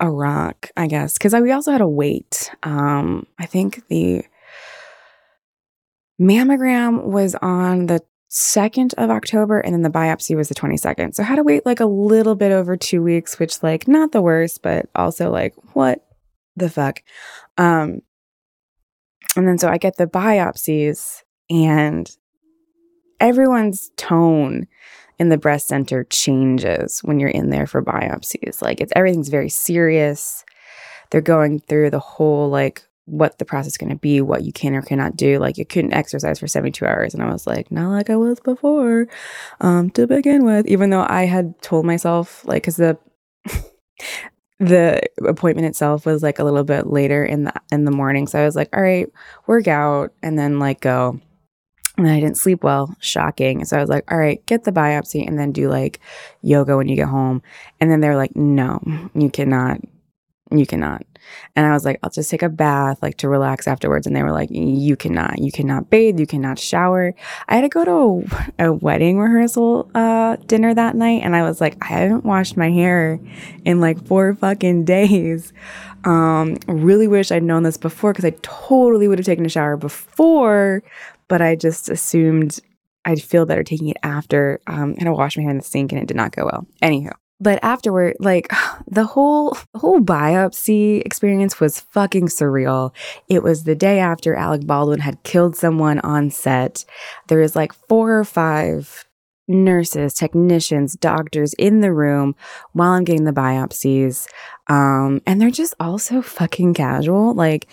a 0.00 0.10
rock, 0.10 0.70
I 0.76 0.86
guess, 0.86 1.14
because 1.14 1.34
we 1.34 1.52
also 1.52 1.72
had 1.72 1.78
to 1.78 1.88
wait. 1.88 2.50
Um, 2.62 3.26
I 3.38 3.46
think 3.46 3.86
the 3.88 4.24
mammogram 6.20 7.04
was 7.04 7.34
on 7.36 7.86
the 7.86 8.00
2nd 8.36 8.92
of 8.98 9.08
October 9.08 9.60
and 9.60 9.72
then 9.72 9.80
the 9.80 9.88
biopsy 9.88 10.36
was 10.36 10.50
the 10.50 10.54
22nd. 10.54 11.14
So 11.14 11.22
I 11.22 11.26
had 11.26 11.36
to 11.36 11.42
wait 11.42 11.64
like 11.64 11.80
a 11.80 11.86
little 11.86 12.34
bit 12.34 12.52
over 12.52 12.76
2 12.76 13.02
weeks, 13.02 13.38
which 13.38 13.62
like 13.62 13.88
not 13.88 14.12
the 14.12 14.20
worst, 14.20 14.60
but 14.60 14.90
also 14.94 15.30
like 15.30 15.54
what 15.72 16.06
the 16.54 16.68
fuck. 16.68 17.02
Um 17.56 18.02
and 19.36 19.48
then 19.48 19.56
so 19.56 19.70
I 19.70 19.78
get 19.78 19.96
the 19.96 20.06
biopsies 20.06 21.22
and 21.48 22.10
everyone's 23.20 23.90
tone 23.96 24.66
in 25.18 25.30
the 25.30 25.38
breast 25.38 25.68
center 25.68 26.04
changes 26.04 27.00
when 27.00 27.18
you're 27.18 27.30
in 27.30 27.48
there 27.48 27.66
for 27.66 27.82
biopsies. 27.82 28.60
Like 28.60 28.82
it's 28.82 28.92
everything's 28.94 29.30
very 29.30 29.48
serious. 29.48 30.44
They're 31.10 31.22
going 31.22 31.60
through 31.60 31.88
the 31.88 32.00
whole 32.00 32.50
like 32.50 32.82
what 33.06 33.38
the 33.38 33.44
process 33.44 33.72
is 33.72 33.78
going 33.78 33.90
to 33.90 33.96
be, 33.96 34.20
what 34.20 34.44
you 34.44 34.52
can 34.52 34.74
or 34.74 34.82
cannot 34.82 35.16
do. 35.16 35.38
Like 35.38 35.56
you 35.56 35.64
couldn't 35.64 35.94
exercise 35.94 36.38
for 36.38 36.46
72 36.46 36.84
hours. 36.84 37.14
And 37.14 37.22
I 37.22 37.32
was 37.32 37.46
like, 37.46 37.70
not 37.70 37.90
like 37.90 38.10
I 38.10 38.16
was 38.16 38.40
before 38.40 39.08
um, 39.60 39.90
to 39.90 40.06
begin 40.06 40.44
with, 40.44 40.66
even 40.66 40.90
though 40.90 41.06
I 41.08 41.24
had 41.24 41.60
told 41.62 41.86
myself, 41.86 42.44
like, 42.44 42.62
because 42.62 42.76
the, 42.76 42.98
the 44.58 45.02
appointment 45.26 45.68
itself 45.68 46.04
was 46.04 46.22
like 46.22 46.38
a 46.38 46.44
little 46.44 46.64
bit 46.64 46.86
later 46.86 47.24
in 47.24 47.44
the 47.44 47.52
in 47.70 47.84
the 47.84 47.90
morning 47.90 48.26
so 48.26 48.40
i 48.40 48.44
was 48.46 48.56
like 48.56 48.74
all 48.74 48.82
right 48.82 49.12
work 49.46 49.68
out 49.68 50.14
and 50.22 50.38
then 50.38 50.58
like 50.58 50.80
go 50.80 51.20
and 51.98 52.06
I 52.06 52.20
didn't 52.20 52.36
sleep 52.36 52.62
well, 52.62 52.94
shocking. 53.00 53.64
So 53.64 53.78
I 53.78 53.80
was 53.80 53.88
like, 53.88 54.10
all 54.12 54.18
right, 54.18 54.44
get 54.44 54.64
the 54.64 54.72
biopsy 54.72 55.26
and 55.26 55.38
then 55.38 55.50
do 55.50 55.70
like 55.70 56.00
yoga 56.42 56.76
when 56.76 56.88
you 56.88 56.96
get 56.96 57.08
home. 57.08 57.42
And 57.80 57.90
then 57.90 58.00
they're 58.00 58.16
like, 58.16 58.36
no, 58.36 58.82
you 59.14 59.30
cannot 59.30 59.80
you 60.50 60.66
cannot. 60.66 61.04
And 61.54 61.66
I 61.66 61.72
was 61.72 61.84
like, 61.84 61.98
I'll 62.02 62.10
just 62.10 62.30
take 62.30 62.42
a 62.42 62.48
bath, 62.48 63.02
like 63.02 63.16
to 63.18 63.28
relax 63.28 63.66
afterwards. 63.66 64.06
And 64.06 64.14
they 64.14 64.22
were 64.22 64.32
like, 64.32 64.50
you 64.50 64.96
cannot, 64.96 65.38
you 65.38 65.50
cannot 65.52 65.90
bathe, 65.90 66.20
you 66.20 66.26
cannot 66.26 66.58
shower. 66.58 67.14
I 67.48 67.56
had 67.56 67.62
to 67.62 67.68
go 67.68 67.84
to 67.84 68.52
a, 68.58 68.66
a 68.66 68.72
wedding 68.72 69.18
rehearsal 69.18 69.90
uh, 69.94 70.36
dinner 70.46 70.74
that 70.74 70.96
night. 70.96 71.22
And 71.22 71.34
I 71.34 71.42
was 71.42 71.60
like, 71.60 71.76
I 71.82 71.86
haven't 71.86 72.24
washed 72.24 72.56
my 72.56 72.70
hair 72.70 73.18
in 73.64 73.80
like 73.80 74.04
four 74.06 74.34
fucking 74.34 74.84
days. 74.84 75.52
Um, 76.04 76.56
really 76.68 77.08
wish 77.08 77.32
I'd 77.32 77.42
known 77.42 77.64
this 77.64 77.76
before 77.76 78.12
because 78.12 78.24
I 78.24 78.34
totally 78.42 79.08
would 79.08 79.18
have 79.18 79.26
taken 79.26 79.44
a 79.44 79.48
shower 79.48 79.76
before, 79.76 80.82
but 81.26 81.42
I 81.42 81.56
just 81.56 81.88
assumed 81.88 82.60
I'd 83.04 83.22
feel 83.22 83.46
better 83.46 83.64
taking 83.64 83.88
it 83.88 83.96
after. 84.02 84.60
Um, 84.66 84.94
I 84.96 85.02
had 85.02 85.04
to 85.04 85.12
wash 85.12 85.36
my 85.36 85.42
hair 85.42 85.50
in 85.50 85.58
the 85.58 85.64
sink 85.64 85.92
and 85.92 86.00
it 86.00 86.06
did 86.06 86.16
not 86.16 86.34
go 86.34 86.44
well. 86.44 86.66
Anywho, 86.82 87.12
but 87.40 87.58
afterward 87.62 88.16
like 88.20 88.50
the 88.86 89.04
whole 89.04 89.56
the 89.72 89.78
whole 89.78 90.00
biopsy 90.00 91.04
experience 91.04 91.60
was 91.60 91.80
fucking 91.80 92.28
surreal. 92.28 92.92
It 93.28 93.42
was 93.42 93.64
the 93.64 93.74
day 93.74 93.98
after 93.98 94.34
alec 94.34 94.66
baldwin 94.66 95.00
had 95.00 95.22
killed 95.22 95.56
someone 95.56 95.98
on 96.00 96.30
set. 96.30 96.84
There 97.28 97.40
was 97.40 97.56
like 97.56 97.72
four 97.88 98.18
or 98.18 98.24
five 98.24 99.04
nurses 99.48 100.12
technicians 100.12 100.96
doctors 100.96 101.54
in 101.54 101.80
the 101.80 101.92
room 101.92 102.34
while 102.72 102.90
i'm 102.90 103.04
getting 103.04 103.24
the 103.24 103.32
biopsies. 103.32 104.26
Um 104.68 105.22
and 105.26 105.40
they're 105.40 105.50
just 105.50 105.74
all 105.78 105.98
so 105.98 106.22
fucking 106.22 106.74
casual. 106.74 107.34
Like 107.34 107.68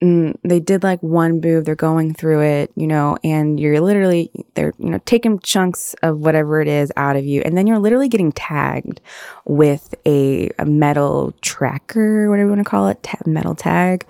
they 0.00 0.58
did 0.60 0.82
like 0.82 1.02
one 1.02 1.40
boob 1.40 1.64
they're 1.64 1.74
going 1.74 2.14
through 2.14 2.40
it 2.40 2.72
you 2.74 2.86
know 2.86 3.18
and 3.22 3.60
you're 3.60 3.80
literally 3.80 4.30
they're 4.54 4.72
you 4.78 4.88
know 4.88 5.00
taking 5.04 5.38
chunks 5.40 5.94
of 6.02 6.20
whatever 6.20 6.60
it 6.60 6.68
is 6.68 6.90
out 6.96 7.16
of 7.16 7.24
you 7.24 7.42
and 7.42 7.56
then 7.56 7.66
you're 7.66 7.78
literally 7.78 8.08
getting 8.08 8.32
tagged 8.32 9.00
with 9.44 9.94
a, 10.06 10.48
a 10.58 10.64
metal 10.64 11.34
tracker 11.42 12.30
whatever 12.30 12.48
you 12.48 12.54
want 12.54 12.64
to 12.64 12.70
call 12.70 12.88
it 12.88 13.02
ta- 13.02 13.18
metal 13.26 13.54
tag 13.54 14.06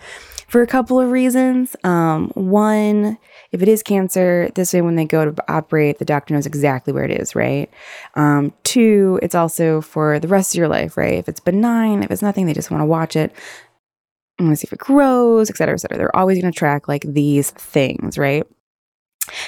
for 0.50 0.62
a 0.62 0.66
couple 0.66 0.99
of 0.99 1.12
reasons. 1.12 1.76
Um, 1.85 2.30
one, 2.35 3.18
if 3.52 3.62
it 3.62 3.68
is 3.68 3.85
cancer, 3.85 4.50
this 4.56 4.75
way 4.75 4.80
when 4.80 4.97
they 4.97 5.04
go 5.04 5.30
to 5.30 5.44
operate, 5.52 6.00
the 6.00 6.04
doctor 6.04 6.35
knows 6.35 6.44
exactly 6.44 6.92
where 6.92 7.04
it 7.04 7.12
is, 7.12 7.37
right? 7.37 7.70
Um, 8.16 8.52
two, 8.64 9.20
it's 9.23 9.37
also 9.37 9.80
for 9.80 10.18
the 10.18 10.26
rest 10.26 10.52
of 10.52 10.59
your 10.59 10.66
life, 10.66 10.97
right? 10.97 11.14
If 11.14 11.28
it's 11.28 11.38
benign, 11.38 12.02
if 12.02 12.11
it's 12.11 12.20
nothing, 12.20 12.47
they 12.47 12.52
just 12.52 12.68
want 12.68 12.80
to 12.80 12.87
watch 12.87 13.14
it. 13.14 13.32
I 14.40 14.42
want 14.44 14.54
to 14.54 14.56
see 14.56 14.68
if 14.68 14.73
it 14.73 14.78
grows, 14.78 15.50
et 15.50 15.56
cetera, 15.56 15.75
et 15.75 15.78
cetera. 15.78 15.99
They're 15.99 16.16
always 16.16 16.40
going 16.40 16.50
to 16.50 16.59
track 16.59 16.88
like 16.88 17.04
these 17.06 17.50
things, 17.50 18.16
right? 18.16 18.44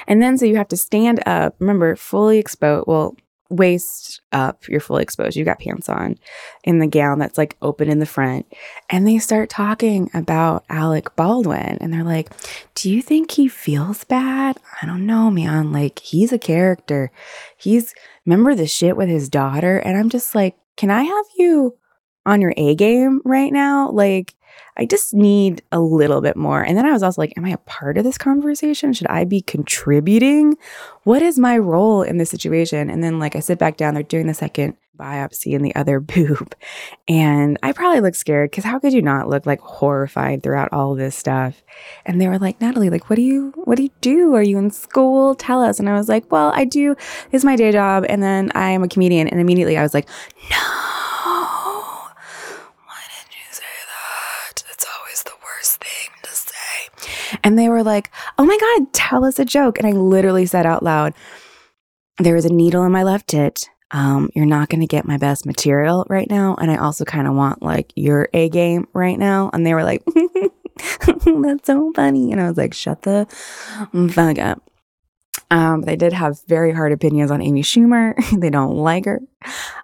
And 0.06 0.22
then 0.22 0.36
so 0.36 0.44
you 0.44 0.56
have 0.56 0.68
to 0.68 0.76
stand 0.76 1.22
up, 1.26 1.56
remember, 1.58 1.96
fully 1.96 2.38
exposed. 2.38 2.86
Well, 2.86 3.16
waist 3.48 4.20
up, 4.32 4.66
you're 4.68 4.80
fully 4.80 5.02
exposed. 5.02 5.36
You've 5.36 5.46
got 5.46 5.60
pants 5.60 5.88
on 5.88 6.18
in 6.64 6.78
the 6.78 6.86
gown 6.86 7.18
that's 7.18 7.38
like 7.38 7.56
open 7.62 7.88
in 7.88 7.98
the 7.98 8.06
front. 8.06 8.46
And 8.90 9.06
they 9.06 9.18
start 9.18 9.50
talking 9.50 10.10
about 10.14 10.64
Alec 10.68 11.14
Baldwin. 11.16 11.78
And 11.80 11.92
they're 11.92 12.04
like, 12.04 12.30
Do 12.74 12.90
you 12.90 13.02
think 13.02 13.30
he 13.30 13.48
feels 13.48 14.04
bad? 14.04 14.58
I 14.80 14.86
don't 14.86 15.06
know, 15.06 15.30
man. 15.30 15.72
Like, 15.72 15.98
he's 16.00 16.32
a 16.32 16.38
character. 16.38 17.10
He's, 17.56 17.94
remember 18.26 18.54
the 18.54 18.66
shit 18.66 18.96
with 18.96 19.08
his 19.08 19.28
daughter? 19.28 19.78
And 19.78 19.96
I'm 19.96 20.10
just 20.10 20.34
like, 20.34 20.56
Can 20.76 20.90
I 20.90 21.02
have 21.02 21.26
you 21.38 21.76
on 22.24 22.40
your 22.40 22.54
A 22.56 22.74
game 22.74 23.20
right 23.24 23.52
now? 23.52 23.90
Like, 23.90 24.34
I 24.76 24.86
just 24.86 25.12
need 25.12 25.62
a 25.70 25.80
little 25.80 26.20
bit 26.20 26.36
more. 26.36 26.62
And 26.62 26.76
then 26.76 26.86
I 26.86 26.92
was 26.92 27.02
also 27.02 27.20
like, 27.20 27.34
am 27.36 27.44
I 27.44 27.50
a 27.50 27.58
part 27.58 27.98
of 27.98 28.04
this 28.04 28.16
conversation? 28.16 28.92
Should 28.92 29.08
I 29.08 29.24
be 29.24 29.42
contributing? 29.42 30.56
What 31.04 31.20
is 31.20 31.38
my 31.38 31.58
role 31.58 32.02
in 32.02 32.16
this 32.16 32.30
situation? 32.30 32.88
And 32.88 33.04
then, 33.04 33.18
like, 33.18 33.36
I 33.36 33.40
sit 33.40 33.58
back 33.58 33.76
down, 33.76 33.94
they're 33.94 34.02
doing 34.02 34.26
the 34.26 34.34
second 34.34 34.76
biopsy 34.98 35.52
in 35.52 35.62
the 35.62 35.74
other 35.74 36.00
boob. 36.00 36.54
And 37.06 37.58
I 37.62 37.72
probably 37.72 38.00
look 38.00 38.14
scared 38.14 38.50
because 38.50 38.64
how 38.64 38.78
could 38.78 38.94
you 38.94 39.02
not 39.02 39.28
look 39.28 39.44
like 39.44 39.60
horrified 39.60 40.42
throughout 40.42 40.72
all 40.72 40.94
this 40.94 41.16
stuff? 41.16 41.62
And 42.06 42.20
they 42.20 42.28
were 42.28 42.38
like, 42.38 42.60
Natalie, 42.60 42.90
like, 42.90 43.10
what 43.10 43.16
do 43.16 43.22
you, 43.22 43.52
what 43.64 43.76
do 43.76 43.82
you 43.82 43.90
do? 44.00 44.34
Are 44.34 44.42
you 44.42 44.56
in 44.56 44.70
school? 44.70 45.34
Tell 45.34 45.62
us. 45.62 45.78
And 45.78 45.88
I 45.88 45.94
was 45.94 46.08
like, 46.08 46.30
well, 46.32 46.50
I 46.54 46.64
do. 46.64 46.94
This 47.30 47.40
is 47.40 47.44
my 47.44 47.56
day 47.56 47.72
job. 47.72 48.06
And 48.08 48.22
then 48.22 48.50
I 48.54 48.70
am 48.70 48.82
a 48.82 48.88
comedian. 48.88 49.28
And 49.28 49.40
immediately 49.40 49.76
I 49.76 49.82
was 49.82 49.92
like, 49.92 50.08
no 50.50 51.01
And 57.42 57.58
they 57.58 57.68
were 57.68 57.82
like, 57.82 58.10
oh 58.38 58.44
my 58.44 58.58
God, 58.58 58.92
tell 58.92 59.24
us 59.24 59.38
a 59.38 59.44
joke. 59.44 59.78
And 59.78 59.86
I 59.86 59.92
literally 59.92 60.46
said 60.46 60.66
out 60.66 60.82
loud, 60.82 61.14
there 62.18 62.36
is 62.36 62.44
a 62.44 62.52
needle 62.52 62.84
in 62.84 62.92
my 62.92 63.02
left 63.02 63.28
tit. 63.28 63.68
Um, 63.90 64.30
you're 64.34 64.46
not 64.46 64.68
going 64.70 64.80
to 64.80 64.86
get 64.86 65.06
my 65.06 65.18
best 65.18 65.44
material 65.44 66.06
right 66.08 66.28
now. 66.30 66.56
And 66.58 66.70
I 66.70 66.76
also 66.76 67.04
kind 67.04 67.28
of 67.28 67.34
want 67.34 67.62
like 67.62 67.92
your 67.94 68.28
A 68.32 68.48
game 68.48 68.88
right 68.94 69.18
now. 69.18 69.50
And 69.52 69.66
they 69.66 69.74
were 69.74 69.84
like, 69.84 70.02
that's 70.76 71.66
so 71.66 71.92
funny. 71.94 72.32
And 72.32 72.40
I 72.40 72.48
was 72.48 72.56
like, 72.56 72.72
shut 72.74 73.02
the 73.02 73.26
fuck 74.10 74.38
up. 74.38 74.62
Um, 75.52 75.82
they 75.82 75.96
did 75.96 76.14
have 76.14 76.42
very 76.46 76.72
hard 76.72 76.92
opinions 76.92 77.30
on 77.30 77.42
Amy 77.42 77.62
Schumer. 77.62 78.14
they 78.40 78.48
don't 78.48 78.74
like 78.74 79.04
her. 79.04 79.20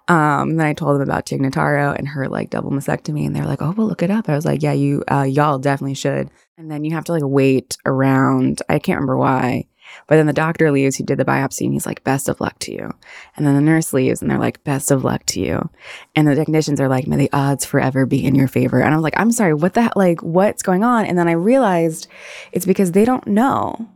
Um, 0.07 0.55
then 0.55 0.65
I 0.65 0.73
told 0.73 0.95
them 0.95 1.03
about 1.03 1.27
Tig 1.27 1.41
Notaro 1.41 1.95
and 1.95 2.07
her 2.07 2.27
like 2.27 2.49
double 2.49 2.71
mastectomy, 2.71 3.27
and 3.27 3.35
they're 3.35 3.45
like, 3.45 3.61
"Oh, 3.61 3.75
well, 3.77 3.85
look 3.85 4.01
it 4.01 4.09
up." 4.09 4.27
I 4.29 4.35
was 4.35 4.45
like, 4.45 4.63
"Yeah, 4.63 4.73
you, 4.73 5.03
uh, 5.11 5.27
y'all 5.29 5.59
definitely 5.59 5.93
should." 5.93 6.31
And 6.57 6.71
then 6.71 6.83
you 6.85 6.95
have 6.95 7.05
to 7.05 7.11
like 7.11 7.21
wait 7.23 7.77
around. 7.85 8.63
I 8.67 8.79
can't 8.79 8.97
remember 8.97 9.17
why, 9.17 9.67
but 10.07 10.15
then 10.15 10.25
the 10.25 10.33
doctor 10.33 10.71
leaves. 10.71 10.95
He 10.95 11.03
did 11.03 11.19
the 11.19 11.25
biopsy, 11.25 11.65
and 11.65 11.73
he's 11.73 11.85
like, 11.85 12.03
"Best 12.03 12.29
of 12.29 12.41
luck 12.41 12.57
to 12.59 12.71
you." 12.71 12.91
And 13.37 13.45
then 13.45 13.53
the 13.53 13.61
nurse 13.61 13.93
leaves, 13.93 14.23
and 14.23 14.31
they're 14.31 14.39
like, 14.39 14.63
"Best 14.63 14.89
of 14.89 15.03
luck 15.03 15.23
to 15.27 15.39
you." 15.39 15.69
And 16.15 16.27
the 16.27 16.33
technicians 16.33 16.81
are 16.81 16.87
like, 16.89 17.05
"May 17.05 17.17
the 17.17 17.29
odds 17.31 17.63
forever 17.63 18.07
be 18.07 18.25
in 18.25 18.33
your 18.33 18.47
favor." 18.47 18.79
And 18.79 18.91
I 18.91 18.97
was 18.97 19.03
like, 19.03 19.19
"I'm 19.19 19.31
sorry, 19.31 19.53
what 19.53 19.75
the? 19.75 19.91
Like, 19.95 20.23
what's 20.23 20.63
going 20.63 20.83
on?" 20.83 21.05
And 21.05 21.15
then 21.15 21.27
I 21.27 21.33
realized 21.33 22.07
it's 22.53 22.65
because 22.65 22.93
they 22.93 23.05
don't 23.05 23.27
know 23.27 23.87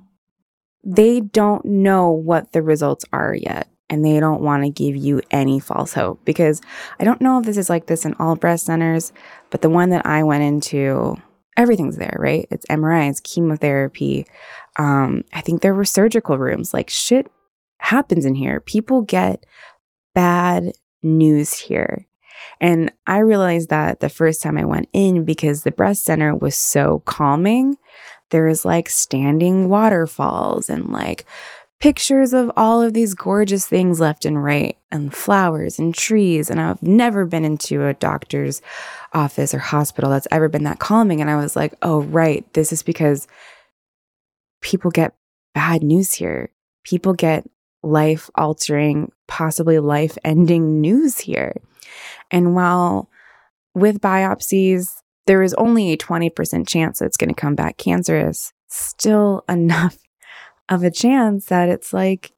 they 0.84 1.22
don't 1.22 1.64
know 1.66 2.12
what 2.12 2.52
the 2.52 2.62
results 2.62 3.06
are 3.14 3.36
yet 3.36 3.70
and 3.90 4.04
they 4.04 4.20
don't 4.20 4.42
want 4.42 4.64
to 4.64 4.70
give 4.70 4.96
you 4.96 5.22
any 5.32 5.60
false 5.60 5.94
hope 5.94 6.20
because 6.26 6.62
I 7.00 7.04
don't 7.04 7.22
know 7.22 7.40
if 7.40 7.46
this 7.46 7.58
is 7.58 7.70
like 7.70 7.86
this 7.86 8.06
in 8.06 8.16
all 8.16 8.36
breast 8.36 8.66
centers, 8.66 9.14
but 9.50 9.62
the 9.62 9.70
one 9.70 9.92
that 9.92 10.06
I 10.06 10.24
went 10.24 10.44
into, 10.44 11.16
everything's 11.58 11.98
there, 11.98 12.16
right? 12.20 12.48
It's 12.50 12.66
MRI, 12.66 13.10
it's 13.10 13.20
chemotherapy. 13.20 14.26
Um, 14.78 15.24
I 15.34 15.42
think 15.42 15.62
there 15.62 15.76
were 15.76 15.86
surgical 15.86 16.38
rooms. 16.38 16.74
Like 16.74 16.90
shit 16.90 17.32
happens 17.78 18.26
in 18.26 18.36
here. 18.36 18.60
People 18.60 19.04
get 19.04 19.46
bad 20.16 20.74
news 21.02 21.54
here. 21.54 22.08
And 22.60 22.92
I 23.08 23.20
realized 23.20 23.70
that 23.70 24.00
the 24.00 24.10
first 24.10 24.42
time 24.42 24.58
I 24.58 24.66
went 24.66 24.90
in 24.94 25.24
because 25.24 25.64
the 25.64 25.72
breast 25.72 26.04
center 26.04 26.36
was 26.36 26.56
so 26.56 27.04
calming 27.06 27.78
there's 28.34 28.66
like 28.66 28.90
standing 28.90 29.70
waterfalls 29.70 30.70
and 30.70 30.92
like 30.92 31.26
pictures 31.80 32.34
of 32.34 32.52
all 32.58 32.82
of 32.82 32.94
these 32.94 33.14
gorgeous 33.14 33.68
things 33.68 34.00
left 34.00 34.26
and 34.26 34.44
right, 34.44 34.76
and 34.92 35.14
flowers 35.14 35.78
and 35.78 35.94
trees. 35.94 36.50
And 36.50 36.60
I've 36.60 36.82
never 36.82 37.26
been 37.26 37.46
into 37.46 37.86
a 37.86 37.94
doctor's 37.94 38.62
office 39.14 39.54
or 39.54 39.60
hospital 39.60 40.10
that's 40.10 40.28
ever 40.32 40.50
been 40.50 40.64
that 40.64 40.80
calming. 40.80 41.22
And 41.22 41.30
I 41.30 41.36
was 41.36 41.56
like, 41.56 41.76
oh, 41.84 42.02
right, 42.02 42.52
this 42.54 42.74
is 42.74 42.82
because 42.82 43.28
people 44.62 44.90
get 44.90 45.14
bad 45.54 45.84
news 45.84 46.14
here. 46.14 46.50
People 46.84 47.14
get 47.14 47.48
life 47.84 48.32
altering, 48.34 49.12
possibly 49.28 49.78
life 49.78 50.18
ending 50.24 50.82
news 50.82 51.20
here. 51.20 51.54
And 52.32 52.56
while 52.56 53.10
with 53.76 54.02
biopsies, 54.02 55.03
there 55.26 55.42
is 55.42 55.54
only 55.56 55.92
a 55.92 55.98
20% 55.98 56.68
chance 56.68 57.00
that 57.00 57.06
it's 57.06 57.18
going 57.18 57.30
to 57.30 57.40
come 57.40 57.56
back 57.56 57.78
cancerous, 57.78 58.54
still 58.68 59.44
enough 59.50 59.98
of 60.70 60.84
a 60.84 60.92
chance 60.92 61.46
that 61.46 61.70
it's 61.70 61.94
like, 61.94 62.32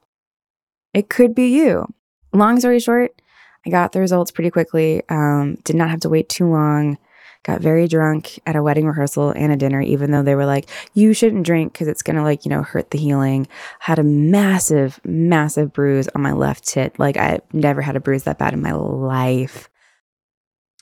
it 0.93 1.09
could 1.09 1.35
be 1.35 1.47
you. 1.47 1.87
Long 2.33 2.59
story 2.59 2.79
short, 2.79 3.21
I 3.65 3.69
got 3.69 3.91
the 3.91 3.99
results 3.99 4.31
pretty 4.31 4.49
quickly. 4.49 5.01
Um, 5.09 5.55
did 5.63 5.75
not 5.75 5.89
have 5.89 6.01
to 6.01 6.09
wait 6.09 6.29
too 6.29 6.49
long. 6.49 6.97
Got 7.43 7.61
very 7.61 7.87
drunk 7.87 8.39
at 8.47 8.55
a 8.55 8.63
wedding 8.63 8.87
rehearsal 8.87 9.29
and 9.29 9.51
a 9.51 9.55
dinner, 9.55 9.79
even 9.79 10.09
though 10.09 10.23
they 10.23 10.33
were 10.33 10.47
like, 10.47 10.67
you 10.93 11.13
shouldn't 11.13 11.45
drink 11.45 11.73
because 11.73 11.87
it's 11.87 12.01
going 12.01 12.15
to, 12.15 12.23
like, 12.23 12.43
you 12.43 12.49
know, 12.49 12.63
hurt 12.63 12.89
the 12.89 12.97
healing. 12.97 13.47
Had 13.79 13.99
a 13.99 14.03
massive, 14.03 14.99
massive 15.03 15.71
bruise 15.71 16.07
on 16.15 16.23
my 16.23 16.31
left 16.31 16.67
tit. 16.67 16.97
Like, 16.97 17.17
I've 17.17 17.41
never 17.53 17.81
had 17.81 17.95
a 17.95 17.99
bruise 17.99 18.23
that 18.23 18.39
bad 18.39 18.53
in 18.53 18.63
my 18.63 18.71
life. 18.71 19.69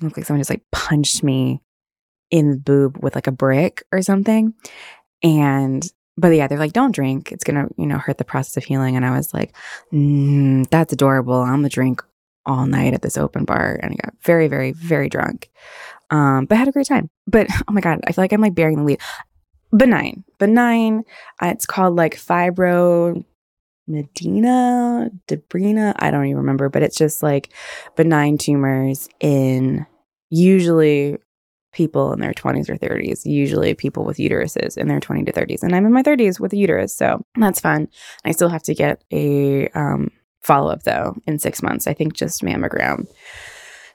Looked 0.01 0.15
like 0.15 0.25
someone 0.25 0.39
just 0.39 0.49
like 0.49 0.63
punched 0.71 1.21
me 1.21 1.61
in 2.31 2.51
the 2.51 2.57
boob 2.57 2.97
with 3.01 3.15
like 3.15 3.27
a 3.27 3.31
brick 3.31 3.83
or 3.91 4.01
something. 4.01 4.53
And 5.21 5.89
but 6.15 6.29
yeah, 6.29 6.47
they're 6.47 6.59
like, 6.59 6.73
don't 6.73 6.93
drink. 6.93 7.31
It's 7.31 7.43
gonna, 7.43 7.67
you 7.77 7.85
know, 7.85 7.97
hurt 7.97 8.17
the 8.17 8.25
process 8.25 8.57
of 8.57 8.63
healing. 8.63 8.95
And 8.95 9.05
I 9.05 9.15
was 9.15 9.33
like, 9.33 9.55
mm, 9.91 10.69
that's 10.69 10.93
adorable. 10.93 11.41
I'm 11.41 11.57
gonna 11.57 11.69
drink 11.69 12.03
all 12.45 12.65
night 12.65 12.93
at 12.93 13.01
this 13.01 13.17
open 13.17 13.45
bar. 13.45 13.79
And 13.81 13.93
I 13.93 13.95
got 13.95 14.13
very, 14.21 14.47
very, 14.47 14.71
very 14.71 15.09
drunk. 15.09 15.49
Um, 16.09 16.45
but 16.45 16.55
I 16.55 16.59
had 16.59 16.67
a 16.67 16.71
great 16.71 16.87
time. 16.87 17.09
But 17.25 17.47
oh 17.67 17.71
my 17.71 17.81
God, 17.81 17.99
I 18.05 18.11
feel 18.11 18.23
like 18.23 18.33
I'm 18.33 18.41
like 18.41 18.55
bearing 18.55 18.77
the 18.77 18.83
lead. 18.83 19.01
Benign. 19.75 20.23
Benign. 20.37 21.03
Uh, 21.41 21.47
it's 21.47 21.65
called 21.65 21.95
like 21.95 22.15
fibro 22.15 23.23
Medina, 23.87 25.09
Debrina. 25.27 25.93
I 25.97 26.11
don't 26.11 26.25
even 26.25 26.37
remember, 26.37 26.69
but 26.69 26.83
it's 26.83 26.97
just 26.97 27.23
like 27.23 27.49
benign 27.95 28.37
tumors 28.37 29.09
in 29.19 29.85
usually 30.29 31.17
people 31.73 32.13
in 32.13 32.19
their 32.19 32.33
20s 32.33 32.69
or 32.69 32.77
30s, 32.77 33.25
usually 33.25 33.73
people 33.73 34.05
with 34.05 34.17
uteruses 34.17 34.77
in 34.77 34.87
their 34.87 34.99
20 34.99 35.25
to 35.25 35.33
30s. 35.33 35.63
And 35.63 35.75
I'm 35.75 35.85
in 35.85 35.91
my 35.91 36.03
30s 36.03 36.39
with 36.39 36.53
a 36.53 36.57
uterus, 36.57 36.95
so 36.95 37.25
that's 37.35 37.59
fun. 37.59 37.89
I 38.23 38.31
still 38.31 38.49
have 38.49 38.63
to 38.63 38.73
get 38.73 39.03
a 39.11 39.67
um, 39.69 40.11
follow 40.41 40.71
up 40.71 40.83
though 40.83 41.15
in 41.25 41.39
six 41.39 41.61
months. 41.61 41.87
I 41.87 41.93
think 41.93 42.13
just 42.13 42.43
mammogram, 42.43 43.07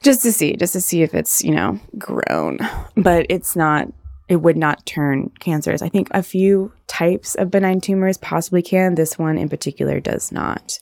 just 0.03 0.21
to 0.23 0.31
see, 0.31 0.55
just 0.55 0.73
to 0.73 0.81
see 0.81 1.01
if 1.01 1.13
it's, 1.13 1.43
you 1.43 1.51
know, 1.51 1.79
grown. 1.97 2.59
But 2.95 3.25
it's 3.29 3.55
not, 3.55 3.87
it 4.27 4.37
would 4.37 4.57
not 4.57 4.85
turn 4.85 5.31
cancerous. 5.39 5.81
I 5.81 5.89
think 5.89 6.09
a 6.11 6.21
few 6.21 6.71
types 6.87 7.35
of 7.35 7.49
benign 7.49 7.81
tumors 7.81 8.17
possibly 8.17 8.61
can. 8.61 8.95
This 8.95 9.17
one 9.17 9.37
in 9.37 9.49
particular 9.49 9.99
does 9.99 10.31
not. 10.31 10.77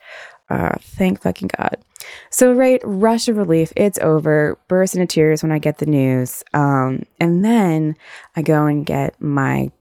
Uh, 0.50 0.76
thank 0.80 1.22
fucking 1.22 1.50
God. 1.58 1.78
So, 2.30 2.54
right, 2.54 2.82
rush 2.84 3.28
of 3.28 3.38
relief. 3.38 3.72
It's 3.76 4.00
over. 4.00 4.58
Burst 4.68 4.96
into 4.96 5.08
tears 5.08 5.44
when 5.44 5.52
I 5.52 5.60
get 5.60 5.78
the 5.78 5.86
news. 5.86 6.44
Um, 6.54 7.04
and 7.20 7.44
then 7.44 7.96
I 8.36 8.42
go 8.42 8.66
and 8.66 8.86
get 8.86 9.20
my 9.22 9.72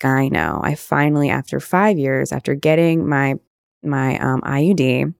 gyno. 0.00 0.60
I 0.62 0.74
finally, 0.74 1.30
after 1.30 1.60
five 1.60 1.98
years, 1.98 2.32
after 2.32 2.54
getting 2.54 3.08
my 3.08 3.34
my 3.82 4.18
um, 4.18 4.40
IUD, 4.42 5.12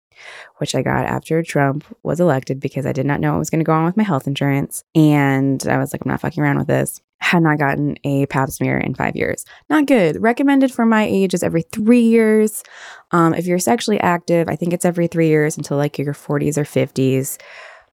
which 0.56 0.74
I 0.74 0.82
got 0.82 1.04
after 1.04 1.42
Trump 1.42 1.84
was 2.02 2.18
elected 2.20 2.60
because 2.60 2.86
I 2.86 2.92
did 2.92 3.04
not 3.04 3.20
know 3.20 3.32
what 3.32 3.40
was 3.40 3.50
going 3.50 3.60
to 3.60 3.64
go 3.64 3.72
on 3.72 3.84
with 3.84 3.96
my 3.96 4.02
health 4.02 4.26
insurance, 4.26 4.84
and 4.94 5.66
I 5.68 5.78
was 5.78 5.92
like, 5.92 6.04
I'm 6.04 6.10
not 6.10 6.20
fucking 6.20 6.42
around 6.42 6.58
with 6.58 6.68
this 6.68 7.00
had 7.18 7.42
not 7.42 7.58
gotten 7.58 7.96
a 8.04 8.26
pap 8.26 8.50
smear 8.50 8.78
in 8.78 8.94
five 8.94 9.16
years. 9.16 9.44
Not 9.70 9.86
good. 9.86 10.20
Recommended 10.20 10.72
for 10.72 10.84
my 10.84 11.04
age 11.04 11.32
is 11.34 11.42
every 11.42 11.62
three 11.62 12.02
years. 12.02 12.62
Um, 13.12 13.32
if 13.34 13.46
you're 13.46 13.58
sexually 13.58 13.98
active, 14.00 14.48
I 14.48 14.56
think 14.56 14.72
it's 14.72 14.84
every 14.84 15.06
three 15.06 15.28
years 15.28 15.56
until 15.56 15.76
like 15.76 15.98
your 15.98 16.12
40s 16.14 16.58
or 16.58 16.64
50s. 16.64 17.38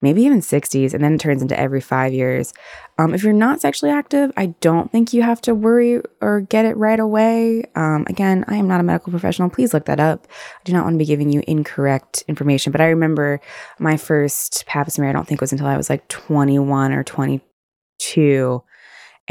maybe 0.04 0.24
even 0.24 0.42
60s, 0.42 0.96
and 0.96 1.04
then 1.04 1.14
it 1.14 1.20
turns 1.20 1.44
into 1.44 1.58
every 1.60 1.80
five 1.80 2.12
years. 2.12 2.54
Um, 2.98 3.14
if 3.14 3.24
you're 3.24 3.34
not 3.34 3.62
sexually 3.62 3.92
active, 3.92 4.32
I 4.36 4.48
don't 4.60 4.92
think 4.92 5.14
you 5.14 5.22
have 5.22 5.42
to 5.42 5.54
worry 5.54 6.02
or 6.22 6.42
get 6.42 6.66
it 6.66 6.76
right 6.76 7.00
away. 7.00 7.64
Um, 7.76 8.06
again, 8.10 8.44
I 8.48 8.56
am 8.56 8.68
not 8.68 8.80
a 8.80 8.84
medical 8.84 9.12
professional. 9.12 9.50
Please 9.52 9.74
look 9.76 9.86
that 9.86 10.00
up. 10.00 10.28
I 10.32 10.64
do 10.64 10.74
not 10.74 10.86
want 10.86 10.96
to 10.96 10.98
be 10.98 11.06
giving 11.06 11.32
you 11.32 11.44
incorrect 11.48 12.24
information, 12.28 12.72
but 12.72 12.82
I 12.82 12.88
remember 12.88 13.40
my 13.78 13.96
first 13.96 14.66
pap 14.66 14.90
smear, 14.90 15.10
I 15.10 15.14
don't 15.14 15.28
think 15.28 15.40
was 15.40 15.52
until 15.52 15.68
I 15.68 15.78
was 15.78 15.90
like 15.90 16.08
21 16.08 16.94
or 16.94 17.04
22. 17.04 18.64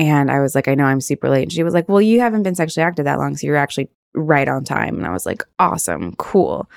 And 0.00 0.30
I 0.30 0.40
was 0.40 0.54
like, 0.54 0.66
I 0.66 0.75
know 0.75 0.87
I'm 0.87 1.02
super 1.02 1.28
late. 1.28 1.42
And 1.42 1.52
she 1.52 1.62
was 1.62 1.75
like, 1.75 1.87
Well, 1.87 2.00
you 2.00 2.21
haven't 2.21 2.42
been 2.42 2.54
sexually 2.54 2.85
active 2.85 3.04
that 3.04 3.19
long. 3.19 3.37
So 3.37 3.47
you're 3.47 3.57
actually 3.57 3.90
right 4.14 4.49
on 4.49 4.64
time. 4.64 4.97
And 4.97 5.07
I 5.07 5.11
was 5.11 5.26
like, 5.26 5.45
awesome, 5.59 6.16
cool. 6.16 6.69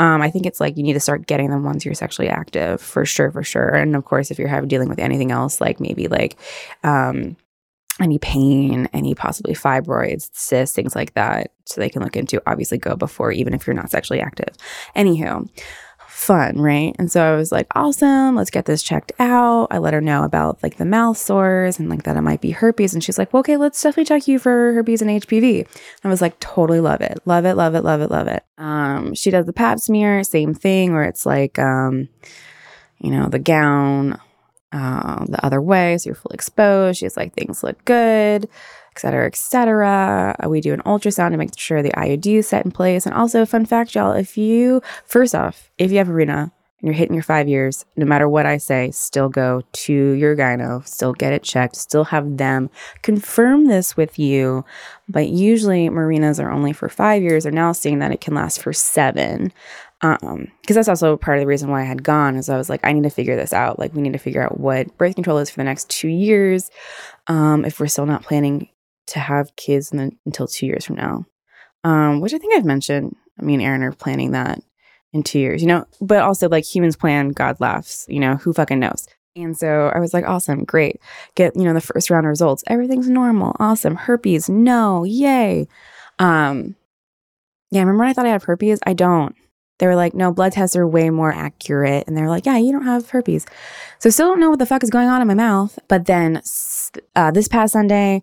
Um, 0.00 0.22
I 0.22 0.30
think 0.30 0.46
it's 0.46 0.60
like 0.60 0.76
you 0.76 0.82
need 0.82 0.94
to 0.94 1.00
start 1.00 1.26
getting 1.26 1.50
them 1.50 1.62
once 1.62 1.84
you're 1.84 1.94
sexually 1.94 2.28
active 2.28 2.80
for 2.80 3.04
sure, 3.04 3.30
for 3.30 3.42
sure. 3.42 3.68
And 3.68 3.94
of 3.94 4.06
course, 4.06 4.30
if 4.30 4.38
you're 4.38 4.48
having 4.48 4.68
dealing 4.68 4.88
with 4.88 4.98
anything 4.98 5.30
else, 5.30 5.60
like 5.60 5.78
maybe 5.78 6.08
like 6.08 6.36
um, 6.82 7.36
any 8.00 8.18
pain, 8.18 8.88
any 8.92 9.14
possibly 9.14 9.54
fibroids, 9.54 10.30
cysts, 10.32 10.74
things 10.74 10.96
like 10.96 11.14
that, 11.14 11.52
so 11.64 11.80
they 11.80 11.90
can 11.90 12.02
look 12.02 12.16
into, 12.16 12.42
obviously 12.46 12.78
go 12.78 12.96
before, 12.96 13.30
even 13.30 13.54
if 13.54 13.66
you're 13.66 13.74
not 13.74 13.90
sexually 13.90 14.20
active. 14.20 14.56
Anywho, 14.96 15.48
fun, 16.20 16.60
right? 16.60 16.94
And 16.98 17.10
so 17.10 17.22
I 17.22 17.34
was 17.34 17.50
like, 17.50 17.66
awesome, 17.74 18.36
let's 18.36 18.50
get 18.50 18.66
this 18.66 18.82
checked 18.82 19.10
out. 19.18 19.68
I 19.70 19.78
let 19.78 19.94
her 19.94 20.02
know 20.02 20.22
about 20.22 20.62
like 20.62 20.76
the 20.76 20.84
mouth 20.84 21.16
sores 21.16 21.78
and 21.78 21.88
like 21.88 22.02
that 22.02 22.18
it 22.18 22.20
might 22.20 22.42
be 22.42 22.50
herpes. 22.50 22.92
And 22.92 23.02
she's 23.02 23.16
like, 23.16 23.32
well, 23.32 23.40
okay, 23.40 23.56
let's 23.56 23.82
definitely 23.82 24.04
check 24.04 24.28
you 24.28 24.38
for 24.38 24.74
herpes 24.74 25.00
and 25.00 25.10
HPV. 25.10 25.66
I 26.04 26.08
was 26.08 26.20
like, 26.20 26.38
totally 26.38 26.80
love 26.80 27.00
it. 27.00 27.20
Love 27.24 27.46
it, 27.46 27.54
love 27.54 27.74
it, 27.74 27.84
love 27.84 28.02
it, 28.02 28.10
love 28.10 28.28
it. 28.28 28.44
Um, 28.58 29.14
she 29.14 29.30
does 29.30 29.46
the 29.46 29.54
pap 29.54 29.78
smear, 29.78 30.22
same 30.22 30.52
thing, 30.52 30.92
where 30.92 31.04
it's 31.04 31.24
like, 31.24 31.58
um, 31.58 32.10
you 32.98 33.10
know, 33.10 33.30
the 33.30 33.38
gown 33.38 34.20
uh, 34.72 35.24
the 35.26 35.44
other 35.44 35.60
way. 35.60 35.98
So 35.98 36.08
you're 36.08 36.14
fully 36.14 36.34
exposed. 36.34 36.98
She's 36.98 37.16
like, 37.16 37.34
things 37.34 37.62
look 37.62 37.84
good 37.84 38.48
et 38.92 39.00
cetera, 39.00 39.26
et 39.26 39.36
cetera. 39.36 40.36
Uh, 40.42 40.48
we 40.48 40.60
do 40.60 40.74
an 40.74 40.82
ultrasound 40.82 41.30
to 41.30 41.36
make 41.36 41.56
sure 41.56 41.82
the 41.82 41.90
IUD 41.90 42.26
is 42.26 42.48
set 42.48 42.64
in 42.64 42.70
place. 42.70 43.06
And 43.06 43.14
also, 43.14 43.46
fun 43.46 43.66
fact, 43.66 43.94
y'all, 43.94 44.12
if 44.12 44.36
you, 44.36 44.82
first 45.04 45.34
off, 45.34 45.70
if 45.78 45.90
you 45.90 45.98
have 45.98 46.08
Mirena 46.08 46.42
and 46.42 46.52
you're 46.82 46.92
hitting 46.92 47.14
your 47.14 47.22
five 47.22 47.48
years, 47.48 47.84
no 47.96 48.04
matter 48.04 48.28
what 48.28 48.46
I 48.46 48.56
say, 48.56 48.90
still 48.90 49.28
go 49.28 49.62
to 49.72 49.92
your 49.92 50.36
gyno, 50.36 50.86
still 50.86 51.12
get 51.12 51.32
it 51.32 51.42
checked, 51.42 51.76
still 51.76 52.04
have 52.04 52.36
them 52.36 52.68
confirm 53.02 53.66
this 53.66 53.96
with 53.96 54.18
you. 54.18 54.64
But 55.08 55.28
usually, 55.28 55.88
Mirenas 55.88 56.40
are 56.40 56.50
only 56.50 56.72
for 56.72 56.88
five 56.88 57.22
years. 57.22 57.44
They're 57.44 57.52
now 57.52 57.72
seeing 57.72 58.00
that 58.00 58.12
it 58.12 58.20
can 58.20 58.34
last 58.34 58.60
for 58.60 58.72
seven 58.72 59.52
um 60.02 60.46
because 60.60 60.76
that's 60.76 60.88
also 60.88 61.16
part 61.16 61.36
of 61.36 61.42
the 61.42 61.46
reason 61.46 61.70
why 61.70 61.82
i 61.82 61.84
had 61.84 62.02
gone 62.02 62.36
is 62.36 62.48
i 62.48 62.56
was 62.56 62.70
like 62.70 62.80
i 62.84 62.92
need 62.92 63.02
to 63.02 63.10
figure 63.10 63.36
this 63.36 63.52
out 63.52 63.78
like 63.78 63.94
we 63.94 64.00
need 64.02 64.12
to 64.12 64.18
figure 64.18 64.42
out 64.42 64.58
what 64.58 64.96
birth 64.96 65.14
control 65.14 65.38
is 65.38 65.50
for 65.50 65.56
the 65.56 65.64
next 65.64 65.88
two 65.90 66.08
years 66.08 66.70
um 67.26 67.64
if 67.64 67.78
we're 67.78 67.86
still 67.86 68.06
not 68.06 68.22
planning 68.22 68.68
to 69.10 69.18
have 69.18 69.54
kids 69.56 69.90
the, 69.90 70.12
until 70.24 70.46
two 70.46 70.66
years 70.66 70.84
from 70.84 70.96
now, 70.96 71.26
um, 71.84 72.20
which 72.20 72.32
I 72.32 72.38
think 72.38 72.54
I've 72.54 72.64
mentioned. 72.64 73.14
I 73.38 73.42
mean, 73.42 73.60
Aaron 73.60 73.82
are 73.82 73.92
planning 73.92 74.32
that 74.32 74.60
in 75.12 75.22
two 75.22 75.38
years, 75.38 75.60
you 75.60 75.68
know, 75.68 75.84
but 76.00 76.22
also 76.22 76.48
like 76.48 76.64
humans 76.64 76.96
plan, 76.96 77.30
God 77.30 77.60
laughs, 77.60 78.06
you 78.08 78.20
know, 78.20 78.36
who 78.36 78.52
fucking 78.52 78.78
knows? 78.78 79.06
And 79.36 79.56
so 79.56 79.90
I 79.94 79.98
was 79.98 80.12
like, 80.12 80.26
awesome, 80.26 80.64
great. 80.64 81.00
Get, 81.34 81.56
you 81.56 81.64
know, 81.64 81.74
the 81.74 81.80
first 81.80 82.10
round 82.10 82.26
of 82.26 82.30
results. 82.30 82.62
Everything's 82.66 83.08
normal. 83.08 83.56
Awesome. 83.58 83.96
Herpes, 83.96 84.48
no, 84.48 85.04
yay. 85.04 85.66
Um, 86.18 86.76
yeah, 87.70 87.80
remember 87.80 88.00
when 88.00 88.08
I 88.08 88.12
thought 88.12 88.26
I 88.26 88.30
had 88.30 88.42
herpes? 88.42 88.80
I 88.86 88.92
don't. 88.92 89.34
They 89.80 89.86
were 89.86 89.96
like, 89.96 90.14
no, 90.14 90.32
blood 90.32 90.52
tests 90.52 90.76
are 90.76 90.86
way 90.86 91.10
more 91.10 91.32
accurate. 91.32 92.04
And 92.06 92.16
they're 92.16 92.28
like, 92.28 92.46
yeah, 92.46 92.58
you 92.58 92.70
don't 92.70 92.84
have 92.84 93.10
herpes. 93.10 93.46
So 93.98 94.10
still 94.10 94.28
don't 94.28 94.38
know 94.38 94.50
what 94.50 94.60
the 94.60 94.66
fuck 94.66 94.84
is 94.84 94.90
going 94.90 95.08
on 95.08 95.20
in 95.20 95.26
my 95.26 95.34
mouth. 95.34 95.78
But 95.88 96.04
then 96.04 96.40
uh, 97.16 97.32
this 97.32 97.48
past 97.48 97.72
Sunday, 97.72 98.22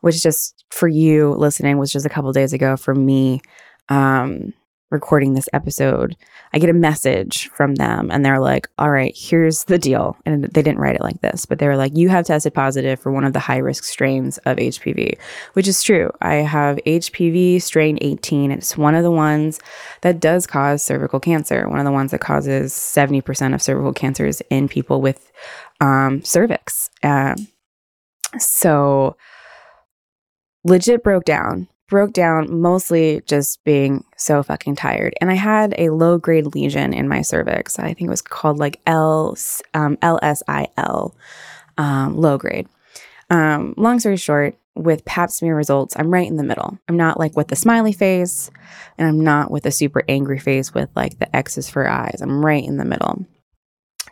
which 0.00 0.22
just 0.22 0.64
for 0.70 0.88
you 0.88 1.34
listening 1.34 1.78
was 1.78 1.92
just 1.92 2.06
a 2.06 2.08
couple 2.08 2.32
days 2.32 2.52
ago 2.52 2.76
for 2.76 2.94
me 2.94 3.40
um, 3.88 4.52
recording 4.90 5.34
this 5.34 5.48
episode. 5.52 6.16
I 6.52 6.58
get 6.58 6.70
a 6.70 6.74
message 6.74 7.48
from 7.48 7.74
them 7.74 8.10
and 8.10 8.24
they're 8.24 8.38
like, 8.38 8.68
all 8.78 8.90
right, 8.90 9.14
here's 9.16 9.64
the 9.64 9.78
deal. 9.78 10.16
And 10.24 10.44
they 10.44 10.62
didn't 10.62 10.78
write 10.78 10.94
it 10.94 11.02
like 11.02 11.20
this, 11.20 11.46
but 11.46 11.58
they 11.58 11.66
were 11.66 11.76
like, 11.76 11.96
you 11.96 12.08
have 12.10 12.26
tested 12.26 12.54
positive 12.54 13.00
for 13.00 13.10
one 13.10 13.24
of 13.24 13.32
the 13.32 13.40
high 13.40 13.58
risk 13.58 13.84
strains 13.84 14.38
of 14.38 14.56
HPV, 14.56 15.18
which 15.54 15.66
is 15.66 15.82
true. 15.82 16.10
I 16.20 16.36
have 16.36 16.76
HPV 16.86 17.60
strain 17.60 17.98
18. 18.00 18.52
It's 18.52 18.76
one 18.76 18.94
of 18.94 19.02
the 19.02 19.10
ones 19.10 19.58
that 20.02 20.20
does 20.20 20.46
cause 20.46 20.82
cervical 20.82 21.18
cancer, 21.18 21.68
one 21.68 21.80
of 21.80 21.84
the 21.84 21.92
ones 21.92 22.12
that 22.12 22.20
causes 22.20 22.72
70% 22.72 23.54
of 23.54 23.62
cervical 23.62 23.92
cancers 23.92 24.40
in 24.50 24.68
people 24.68 25.00
with 25.00 25.32
um, 25.80 26.22
cervix. 26.22 26.90
Uh, 27.02 27.34
so, 28.38 29.16
legit 30.64 31.02
broke 31.02 31.24
down. 31.24 31.68
Broke 31.88 32.12
down 32.12 32.60
mostly 32.60 33.22
just 33.26 33.62
being 33.64 34.04
so 34.16 34.42
fucking 34.42 34.76
tired. 34.76 35.14
And 35.20 35.30
I 35.30 35.34
had 35.34 35.74
a 35.78 35.90
low 35.90 36.18
grade 36.18 36.54
lesion 36.54 36.94
in 36.94 37.08
my 37.08 37.22
cervix. 37.22 37.78
I 37.78 37.94
think 37.94 38.08
it 38.08 38.10
was 38.10 38.22
called 38.22 38.58
like 38.58 38.80
L 38.86 39.36
um, 39.74 39.96
LSIL, 39.98 41.14
um, 41.76 42.16
low 42.16 42.38
grade. 42.38 42.68
Um, 43.30 43.74
long 43.76 44.00
story 44.00 44.16
short, 44.16 44.56
with 44.76 45.04
pap 45.04 45.30
smear 45.30 45.56
results, 45.56 45.94
I'm 45.96 46.10
right 46.12 46.26
in 46.26 46.36
the 46.36 46.42
middle. 46.42 46.78
I'm 46.88 46.96
not 46.96 47.18
like 47.18 47.36
with 47.36 47.48
the 47.48 47.56
smiley 47.56 47.92
face, 47.92 48.50
and 48.98 49.06
I'm 49.06 49.20
not 49.20 49.50
with 49.50 49.66
a 49.66 49.70
super 49.70 50.02
angry 50.08 50.38
face 50.38 50.74
with 50.74 50.90
like 50.96 51.18
the 51.18 51.34
X's 51.34 51.68
for 51.68 51.88
eyes. 51.88 52.20
I'm 52.20 52.44
right 52.44 52.64
in 52.64 52.76
the 52.76 52.84
middle. 52.84 53.24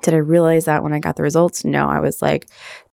Did 0.03 0.15
I 0.15 0.19
realize 0.19 0.65
that 0.67 0.83
when 0.83 0.93
I 0.93 0.99
got 0.99 1.17
the 1.17 1.23
results? 1.23 1.65
No, 1.65 1.89
I 1.89 2.01
was 2.01 2.23
like, 2.23 2.49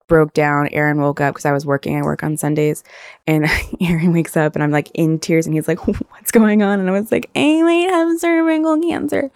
broke 0.09 0.33
down. 0.33 0.69
Aaron 0.69 1.01
woke 1.01 1.21
up 1.21 1.35
because 1.35 1.45
I 1.45 1.53
was 1.53 1.65
working. 1.65 1.97
I 1.97 2.03
work 2.03 2.25
on 2.25 2.37
Sundays. 2.37 2.83
And 3.27 3.47
Aaron 3.81 4.13
wakes 4.13 4.37
up 4.37 4.57
and 4.57 4.63
I'm 4.63 4.73
like 4.73 4.91
in 4.95 5.19
tears 5.21 5.47
and 5.47 5.55
he's 5.55 5.69
like, 5.69 5.87
What's 5.87 6.33
going 6.33 6.63
on? 6.63 6.81
And 6.81 6.89
I 6.89 6.93
was 6.93 7.13
like, 7.13 7.31
I 7.37 7.63
might 7.63 7.91
have 7.91 8.19
cervical 8.19 8.81
cancer. 8.81 9.31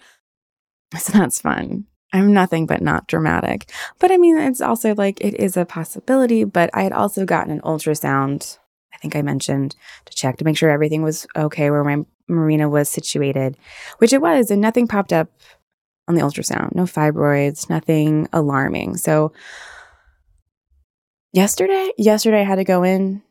So 0.97 1.13
that's 1.13 1.41
fun. 1.41 1.85
I'm 2.11 2.33
nothing 2.33 2.67
but 2.67 2.81
not 2.81 3.07
dramatic. 3.07 3.71
But 3.97 4.11
I 4.11 4.17
mean, 4.17 4.37
it's 4.37 4.61
also 4.61 4.93
like 4.93 5.19
it 5.21 5.33
is 5.35 5.57
a 5.57 5.65
possibility. 5.65 6.43
But 6.43 6.69
I 6.73 6.83
had 6.83 6.93
also 6.93 7.25
gotten 7.25 7.51
an 7.51 7.61
ultrasound, 7.61 8.59
I 8.93 8.97
think 8.97 9.15
I 9.15 9.23
mentioned, 9.23 9.75
to 10.05 10.13
check 10.13 10.37
to 10.37 10.45
make 10.45 10.57
sure 10.57 10.69
everything 10.69 11.01
was 11.01 11.25
okay 11.35 11.71
where 11.71 11.83
my 11.83 12.05
Mirena 12.29 12.69
was 12.69 12.87
situated, 12.89 13.57
which 13.97 14.13
it 14.13 14.21
was. 14.21 14.51
And 14.51 14.61
nothing 14.61 14.87
popped 14.87 15.11
up 15.11 15.29
on 16.07 16.13
the 16.15 16.21
ultrasound. 16.21 16.75
No 16.75 16.83
fibroids, 16.83 17.69
nothing 17.69 18.27
alarming. 18.31 18.97
So 18.97 19.31
yesterday, 21.33 21.91
yesterday 21.97 22.41
I 22.41 22.45
had 22.45 22.55
to 22.55 22.63
go 22.63 22.83
in 22.83 23.21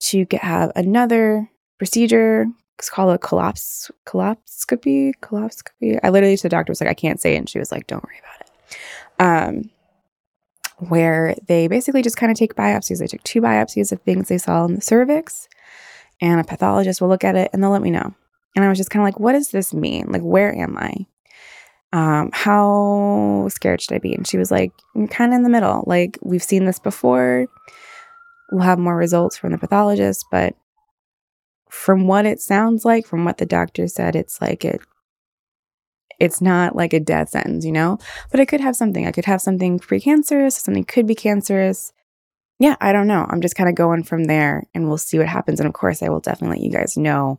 to 0.00 0.24
get, 0.26 0.42
have 0.42 0.70
another 0.76 1.50
procedure. 1.78 2.46
It's 2.78 2.90
called 2.90 3.12
a 3.12 3.18
collapse, 3.18 3.90
colapscopy, 4.06 5.14
colapscopy. 5.20 5.98
I 6.02 6.10
literally 6.10 6.36
to 6.36 6.42
the 6.44 6.48
doctor 6.48 6.70
was 6.70 6.80
like, 6.80 6.90
I 6.90 6.94
can't 6.94 7.20
say 7.20 7.34
it. 7.34 7.38
And 7.38 7.48
she 7.48 7.58
was 7.58 7.72
like, 7.72 7.88
don't 7.88 8.04
worry 8.04 8.20
about 8.20 8.40
it. 8.40 8.50
Um, 9.20 9.70
where 10.88 11.34
they 11.48 11.66
basically 11.66 12.02
just 12.02 12.16
kind 12.16 12.30
of 12.30 12.38
take 12.38 12.54
biopsies. 12.54 13.00
They 13.00 13.08
took 13.08 13.24
two 13.24 13.40
biopsies 13.40 13.90
of 13.90 14.00
things 14.02 14.28
they 14.28 14.38
saw 14.38 14.64
in 14.64 14.76
the 14.76 14.80
cervix, 14.80 15.48
and 16.20 16.40
a 16.40 16.44
pathologist 16.44 17.00
will 17.00 17.08
look 17.08 17.24
at 17.24 17.34
it 17.34 17.50
and 17.52 17.60
they'll 17.62 17.70
let 17.70 17.82
me 17.82 17.90
know. 17.90 18.14
And 18.54 18.64
I 18.64 18.68
was 18.68 18.78
just 18.78 18.90
kind 18.90 19.02
of 19.02 19.06
like, 19.06 19.18
what 19.18 19.32
does 19.32 19.50
this 19.50 19.74
mean? 19.74 20.06
Like, 20.08 20.22
where 20.22 20.54
am 20.54 20.76
I? 20.78 21.06
Um, 21.92 22.30
how 22.32 23.48
scared 23.50 23.80
should 23.80 23.94
I 23.94 23.98
be? 23.98 24.14
And 24.14 24.26
she 24.26 24.38
was 24.38 24.50
like, 24.50 24.72
You're 24.94 25.08
kind 25.08 25.32
of 25.32 25.36
in 25.36 25.42
the 25.42 25.48
middle. 25.48 25.84
Like, 25.86 26.18
we've 26.22 26.42
seen 26.42 26.64
this 26.64 26.78
before. 26.78 27.46
We'll 28.50 28.62
have 28.62 28.78
more 28.78 28.96
results 28.96 29.36
from 29.36 29.52
the 29.52 29.58
pathologist, 29.58 30.26
but 30.30 30.54
from 31.70 32.06
what 32.06 32.26
it 32.26 32.40
sounds 32.40 32.84
like, 32.84 33.06
from 33.06 33.24
what 33.24 33.38
the 33.38 33.46
doctor 33.46 33.86
said, 33.88 34.16
it's 34.16 34.40
like 34.40 34.64
it 34.64 34.80
it's 36.18 36.40
not 36.40 36.74
like 36.74 36.92
a 36.92 37.00
death 37.00 37.30
sentence, 37.30 37.64
you 37.64 37.72
know? 37.72 37.98
But 38.30 38.40
I 38.40 38.44
could 38.44 38.60
have 38.60 38.74
something. 38.74 39.06
I 39.06 39.12
could 39.12 39.26
have 39.26 39.40
something 39.40 39.78
precancerous, 39.78 40.52
something 40.52 40.84
could 40.84 41.06
be 41.06 41.14
cancerous. 41.14 41.92
Yeah, 42.58 42.74
I 42.80 42.92
don't 42.92 43.06
know. 43.06 43.24
I'm 43.28 43.40
just 43.40 43.54
kind 43.54 43.68
of 43.68 43.76
going 43.76 44.02
from 44.02 44.24
there 44.24 44.64
and 44.74 44.88
we'll 44.88 44.98
see 44.98 45.18
what 45.18 45.28
happens. 45.28 45.60
And 45.60 45.68
of 45.68 45.74
course, 45.74 46.02
I 46.02 46.08
will 46.08 46.18
definitely 46.18 46.58
let 46.58 46.64
you 46.64 46.72
guys 46.72 46.96
know 46.96 47.38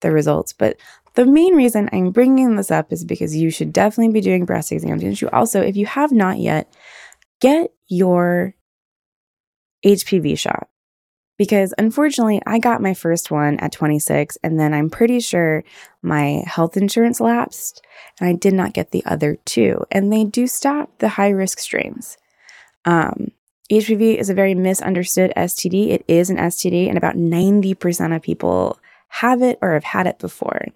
the 0.00 0.12
results. 0.12 0.52
But 0.52 0.76
the 1.14 1.26
main 1.26 1.54
reason 1.54 1.88
I'm 1.92 2.10
bringing 2.10 2.56
this 2.56 2.70
up 2.70 2.92
is 2.92 3.04
because 3.04 3.34
you 3.34 3.50
should 3.50 3.72
definitely 3.72 4.12
be 4.12 4.20
doing 4.20 4.44
breast 4.44 4.72
exams. 4.72 5.02
And 5.02 5.20
you 5.20 5.28
also, 5.30 5.60
if 5.60 5.76
you 5.76 5.86
have 5.86 6.12
not 6.12 6.38
yet, 6.38 6.72
get 7.40 7.72
your 7.88 8.54
HPV 9.84 10.38
shot. 10.38 10.68
Because 11.36 11.72
unfortunately, 11.78 12.42
I 12.46 12.58
got 12.58 12.82
my 12.82 12.92
first 12.92 13.30
one 13.30 13.58
at 13.60 13.72
26, 13.72 14.36
and 14.42 14.60
then 14.60 14.74
I'm 14.74 14.90
pretty 14.90 15.20
sure 15.20 15.64
my 16.02 16.42
health 16.46 16.76
insurance 16.76 17.18
lapsed, 17.18 17.82
and 18.20 18.28
I 18.28 18.34
did 18.34 18.52
not 18.52 18.74
get 18.74 18.90
the 18.90 19.02
other 19.06 19.38
two. 19.46 19.82
And 19.90 20.12
they 20.12 20.24
do 20.24 20.46
stop 20.46 20.98
the 20.98 21.08
high 21.08 21.30
risk 21.30 21.58
strains. 21.58 22.18
Um, 22.84 23.30
HPV 23.72 24.16
is 24.16 24.28
a 24.28 24.34
very 24.34 24.54
misunderstood 24.54 25.32
STD. 25.34 25.90
It 25.90 26.04
is 26.08 26.28
an 26.28 26.36
STD, 26.36 26.88
and 26.88 26.98
about 26.98 27.16
90% 27.16 28.14
of 28.14 28.20
people 28.20 28.78
have 29.08 29.40
it 29.40 29.58
or 29.62 29.72
have 29.72 29.84
had 29.84 30.06
it 30.06 30.18
before. 30.18 30.66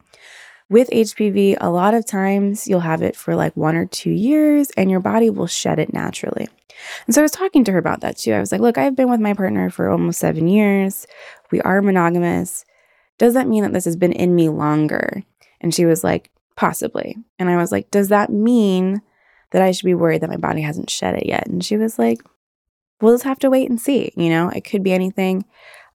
With 0.70 0.88
HPV, 0.90 1.56
a 1.60 1.70
lot 1.70 1.94
of 1.94 2.06
times 2.06 2.66
you'll 2.66 2.80
have 2.80 3.02
it 3.02 3.16
for 3.16 3.36
like 3.36 3.56
one 3.56 3.76
or 3.76 3.86
two 3.86 4.10
years 4.10 4.70
and 4.76 4.90
your 4.90 5.00
body 5.00 5.30
will 5.30 5.46
shed 5.46 5.78
it 5.78 5.92
naturally. 5.92 6.48
And 7.06 7.14
so 7.14 7.20
I 7.20 7.22
was 7.22 7.30
talking 7.30 7.64
to 7.64 7.72
her 7.72 7.78
about 7.78 8.00
that 8.00 8.16
too. 8.16 8.32
I 8.32 8.40
was 8.40 8.50
like, 8.50 8.60
look, 8.60 8.78
I've 8.78 8.96
been 8.96 9.10
with 9.10 9.20
my 9.20 9.34
partner 9.34 9.70
for 9.70 9.90
almost 9.90 10.18
seven 10.18 10.48
years. 10.48 11.06
We 11.50 11.60
are 11.60 11.82
monogamous. 11.82 12.64
Does 13.18 13.34
that 13.34 13.46
mean 13.46 13.62
that 13.62 13.72
this 13.72 13.84
has 13.84 13.96
been 13.96 14.12
in 14.12 14.34
me 14.34 14.48
longer? 14.48 15.22
And 15.60 15.74
she 15.74 15.84
was 15.84 16.02
like, 16.02 16.30
possibly. 16.56 17.16
And 17.38 17.48
I 17.48 17.56
was 17.56 17.70
like, 17.70 17.90
does 17.90 18.08
that 18.08 18.30
mean 18.30 19.02
that 19.50 19.62
I 19.62 19.70
should 19.70 19.86
be 19.86 19.94
worried 19.94 20.22
that 20.22 20.30
my 20.30 20.36
body 20.36 20.62
hasn't 20.62 20.90
shed 20.90 21.14
it 21.14 21.26
yet? 21.26 21.46
And 21.46 21.64
she 21.64 21.76
was 21.76 21.98
like, 21.98 22.22
we'll 23.00 23.14
just 23.14 23.24
have 23.24 23.38
to 23.40 23.50
wait 23.50 23.68
and 23.68 23.80
see. 23.80 24.12
You 24.16 24.30
know, 24.30 24.48
it 24.48 24.62
could 24.62 24.82
be 24.82 24.92
anything. 24.92 25.44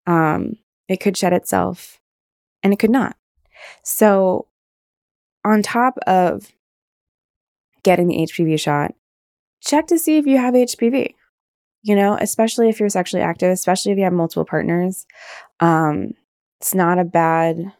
Um, 0.05 0.57
it 0.87 0.97
could 0.97 1.17
shed 1.17 1.33
itself 1.33 1.99
and 2.63 2.73
it 2.73 2.79
could 2.79 2.89
not. 2.89 3.15
So, 3.83 4.47
on 5.45 5.61
top 5.61 5.97
of 6.05 6.51
getting 7.83 8.07
the 8.07 8.17
HPV 8.17 8.59
shot, 8.59 8.93
check 9.61 9.87
to 9.87 9.97
see 9.97 10.17
if 10.17 10.25
you 10.25 10.37
have 10.37 10.53
HPV. 10.53 11.15
You 11.81 11.95
know, 11.95 12.17
especially 12.19 12.67
if 12.67 12.79
you're 12.79 12.89
sexually 12.89 13.23
active, 13.23 13.51
especially 13.51 13.93
if 13.93 13.97
you 13.97 14.03
have 14.03 14.13
multiple 14.13 14.43
partners. 14.43 15.05
Um, 15.61 16.13
it's 16.59 16.75
not 16.75 16.99
a 16.99 17.05
bad 17.05 17.71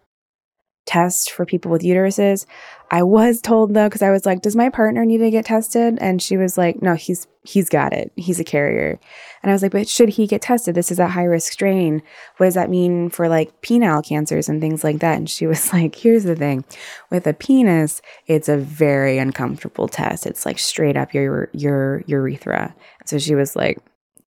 test 0.90 1.32
for 1.32 1.46
people 1.46 1.70
with 1.70 1.84
uteruses. 1.84 2.48
I 2.90 3.04
was 3.04 3.42
told 3.42 3.76
though, 3.76 3.88
because 3.88 4.02
I 4.02 4.10
was 4.10 4.26
like, 4.26 4.42
does 4.42 4.56
my 4.56 4.70
partner 4.70 5.06
need 5.06 5.20
to 5.20 5.30
get 5.30 5.46
tested? 5.46 6.00
And 6.02 6.20
she 6.20 6.36
was 6.36 6.58
like, 6.58 6.82
no, 6.82 6.96
he's 6.96 7.28
he's 7.44 7.70
got 7.70 7.94
it. 7.94 8.12
He's 8.16 8.40
a 8.40 8.44
carrier. 8.44 9.00
And 9.44 9.52
I 9.52 9.54
was 9.54 9.62
like, 9.62 9.72
but 9.72 9.88
should 9.88 10.10
he 10.10 10.26
get 10.26 10.42
tested? 10.42 10.74
This 10.74 10.92
is 10.92 10.98
a 10.98 11.08
high 11.08 11.26
risk 11.26 11.52
strain. 11.52 12.02
What 12.38 12.48
does 12.48 12.56
that 12.56 12.72
mean 12.72 13.12
for 13.12 13.30
like 13.30 13.62
penile 13.62 14.04
cancers 14.04 14.50
and 14.50 14.60
things 14.60 14.84
like 14.84 15.00
that? 15.00 15.18
And 15.18 15.30
she 15.30 15.46
was 15.46 15.72
like, 15.74 15.94
here's 15.94 16.24
the 16.24 16.36
thing. 16.36 16.66
With 17.12 17.28
a 17.28 17.34
penis, 17.34 18.02
it's 18.26 18.50
a 18.50 18.58
very 18.58 19.20
uncomfortable 19.20 19.88
test. 19.88 20.26
It's 20.26 20.46
like 20.46 20.58
straight 20.58 20.98
up 20.98 21.14
your 21.14 21.50
your 21.54 22.04
urethra. 22.08 22.76
So 23.06 23.20
she 23.20 23.36
was 23.36 23.56
like, 23.56 23.78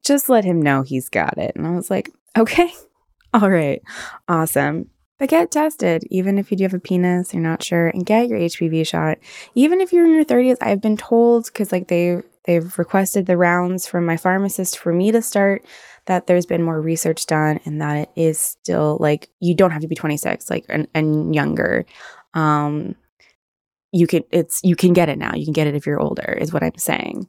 just 0.04 0.28
let 0.28 0.44
him 0.44 0.62
know 0.62 0.82
he's 0.82 1.08
got 1.08 1.38
it. 1.38 1.56
And 1.56 1.66
I 1.66 1.72
was 1.72 1.90
like, 1.90 2.10
okay. 2.38 2.72
All 3.34 3.50
right. 3.50 3.82
Awesome. 4.28 4.90
But 5.22 5.28
get 5.28 5.52
tested, 5.52 6.02
even 6.10 6.36
if 6.36 6.50
you 6.50 6.56
do 6.56 6.64
have 6.64 6.74
a 6.74 6.80
penis, 6.80 7.32
you're 7.32 7.40
not 7.40 7.62
sure, 7.62 7.86
and 7.86 8.04
get 8.04 8.26
your 8.26 8.40
HPV 8.40 8.84
shot. 8.84 9.18
Even 9.54 9.80
if 9.80 9.92
you're 9.92 10.04
in 10.04 10.14
your 10.14 10.24
30s, 10.24 10.56
I've 10.60 10.80
been 10.80 10.96
told 10.96 11.44
because 11.44 11.70
like 11.70 11.86
they 11.86 12.20
they've 12.44 12.76
requested 12.76 13.26
the 13.26 13.36
rounds 13.36 13.86
from 13.86 14.04
my 14.04 14.16
pharmacist 14.16 14.76
for 14.76 14.92
me 14.92 15.12
to 15.12 15.22
start 15.22 15.64
that 16.06 16.26
there's 16.26 16.44
been 16.44 16.64
more 16.64 16.80
research 16.80 17.24
done 17.26 17.60
and 17.64 17.80
that 17.80 17.98
it 17.98 18.10
is 18.16 18.40
still 18.40 18.96
like 18.98 19.28
you 19.38 19.54
don't 19.54 19.70
have 19.70 19.82
to 19.82 19.86
be 19.86 19.94
26 19.94 20.50
like 20.50 20.66
and, 20.68 20.88
and 20.92 21.32
younger. 21.32 21.86
Um 22.34 22.96
you 23.94 24.08
can 24.08 24.24
it's 24.32 24.60
you 24.64 24.74
can 24.74 24.92
get 24.92 25.08
it 25.08 25.18
now. 25.18 25.34
You 25.36 25.44
can 25.44 25.52
get 25.52 25.68
it 25.68 25.76
if 25.76 25.86
you're 25.86 26.00
older 26.00 26.36
is 26.40 26.52
what 26.52 26.64
i'm 26.64 26.78
saying. 26.78 27.28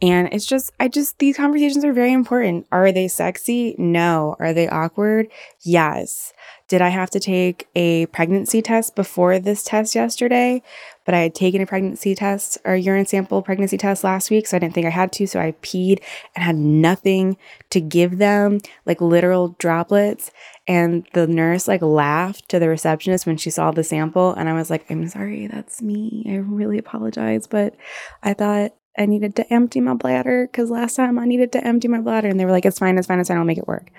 And 0.00 0.32
it's 0.32 0.46
just 0.46 0.72
i 0.80 0.88
just 0.88 1.18
these 1.18 1.36
conversations 1.36 1.84
are 1.84 1.92
very 1.92 2.12
important. 2.12 2.66
Are 2.72 2.90
they 2.90 3.08
sexy? 3.08 3.74
No. 3.76 4.34
Are 4.38 4.54
they 4.54 4.66
awkward? 4.66 5.26
Yes 5.62 6.32
did 6.68 6.80
I 6.80 6.88
have 6.88 7.10
to 7.10 7.20
take 7.20 7.68
a 7.74 8.06
pregnancy 8.06 8.62
test 8.62 8.94
before 8.94 9.38
this 9.38 9.62
test 9.62 9.94
yesterday? 9.94 10.62
But 11.04 11.14
I 11.14 11.20
had 11.20 11.34
taken 11.34 11.60
a 11.60 11.66
pregnancy 11.66 12.14
test 12.14 12.56
or 12.64 12.74
urine 12.74 13.04
sample 13.04 13.42
pregnancy 13.42 13.76
test 13.76 14.04
last 14.04 14.30
week, 14.30 14.46
so 14.46 14.56
I 14.56 14.60
didn't 14.60 14.74
think 14.74 14.86
I 14.86 14.90
had 14.90 15.12
to. 15.12 15.26
So 15.26 15.38
I 15.38 15.52
peed 15.62 16.00
and 16.34 16.42
had 16.44 16.56
nothing 16.56 17.36
to 17.70 17.80
give 17.80 18.16
them, 18.16 18.60
like 18.86 19.00
literal 19.02 19.48
droplets. 19.58 20.30
And 20.66 21.06
the 21.12 21.26
nurse 21.26 21.68
like 21.68 21.82
laughed 21.82 22.48
to 22.48 22.58
the 22.58 22.68
receptionist 22.68 23.26
when 23.26 23.36
she 23.36 23.50
saw 23.50 23.70
the 23.70 23.84
sample. 23.84 24.32
And 24.32 24.48
I 24.48 24.54
was 24.54 24.70
like, 24.70 24.90
I'm 24.90 25.06
sorry, 25.08 25.46
that's 25.46 25.82
me. 25.82 26.24
I 26.26 26.36
really 26.36 26.78
apologize. 26.78 27.46
But 27.46 27.76
I 28.22 28.32
thought 28.32 28.72
I 28.96 29.06
needed 29.06 29.36
to 29.36 29.52
empty 29.52 29.80
my 29.80 29.94
bladder 29.94 30.46
because 30.50 30.70
last 30.70 30.94
time 30.94 31.18
I 31.18 31.26
needed 31.26 31.52
to 31.52 31.66
empty 31.66 31.88
my 31.88 32.00
bladder. 32.00 32.28
And 32.28 32.40
they 32.40 32.46
were 32.46 32.52
like, 32.52 32.64
it's 32.64 32.78
fine, 32.78 32.96
it's 32.96 33.06
fine, 33.06 33.20
it's 33.20 33.28
fine, 33.28 33.38
I'll 33.38 33.44
make 33.44 33.58
it 33.58 33.68
work. 33.68 33.90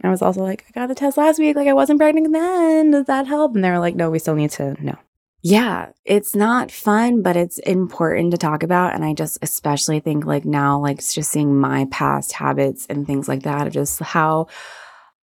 And 0.00 0.08
I 0.08 0.10
was 0.10 0.22
also 0.22 0.42
like, 0.42 0.64
I 0.68 0.72
got 0.72 0.86
the 0.86 0.94
test 0.94 1.18
last 1.18 1.38
week. 1.38 1.56
Like, 1.56 1.68
I 1.68 1.74
wasn't 1.74 2.00
pregnant 2.00 2.32
then. 2.32 2.90
Does 2.92 3.06
that 3.06 3.26
help? 3.26 3.54
And 3.54 3.62
they 3.62 3.70
were 3.70 3.78
like, 3.78 3.94
no, 3.94 4.10
we 4.10 4.18
still 4.18 4.34
need 4.34 4.50
to 4.52 4.82
know. 4.82 4.96
Yeah, 5.42 5.90
it's 6.04 6.34
not 6.34 6.70
fun, 6.70 7.22
but 7.22 7.36
it's 7.36 7.58
important 7.60 8.30
to 8.32 8.38
talk 8.38 8.62
about. 8.62 8.94
And 8.94 9.04
I 9.04 9.14
just 9.14 9.38
especially 9.40 10.00
think 10.00 10.26
like 10.26 10.44
now, 10.44 10.78
like 10.78 10.98
just 10.98 11.30
seeing 11.30 11.58
my 11.58 11.86
past 11.90 12.32
habits 12.32 12.86
and 12.90 13.06
things 13.06 13.26
like 13.26 13.42
that 13.44 13.66
of 13.66 13.72
just 13.72 14.00
how 14.00 14.48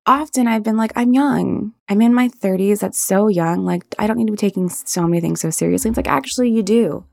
often 0.06 0.48
I've 0.48 0.64
been 0.64 0.78
like, 0.78 0.94
I'm 0.96 1.14
young. 1.14 1.74
I'm 1.90 2.02
in 2.02 2.14
my 2.14 2.30
30s. 2.30 2.80
That's 2.80 3.00
so 3.00 3.28
young. 3.28 3.66
Like, 3.66 3.84
I 4.00 4.08
don't 4.08 4.18
need 4.18 4.28
to 4.28 4.32
be 4.32 4.38
taking 4.38 4.70
so 4.70 5.04
many 5.04 5.20
things 5.20 5.42
so 5.42 5.50
seriously. 5.50 5.90
It's 5.90 5.98
like, 5.98 6.08
actually, 6.08 6.52
you 6.52 6.64
do 6.64 7.06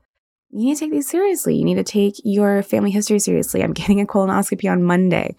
you 0.55 0.67
need 0.67 0.75
to 0.75 0.79
take 0.79 0.91
these 0.91 1.09
seriously. 1.09 1.53
You 1.55 1.65
need 1.65 1.75
to 1.75 1.83
take 1.83 2.15
your 2.23 2.63
family 2.63 2.89
history 2.89 3.19
seriously. 3.19 3.61
I'm 3.61 3.73
getting 3.81 3.99
a 3.99 4.05
colonoscopy 4.05 4.71
on 4.71 4.83
Monday. 4.83 5.35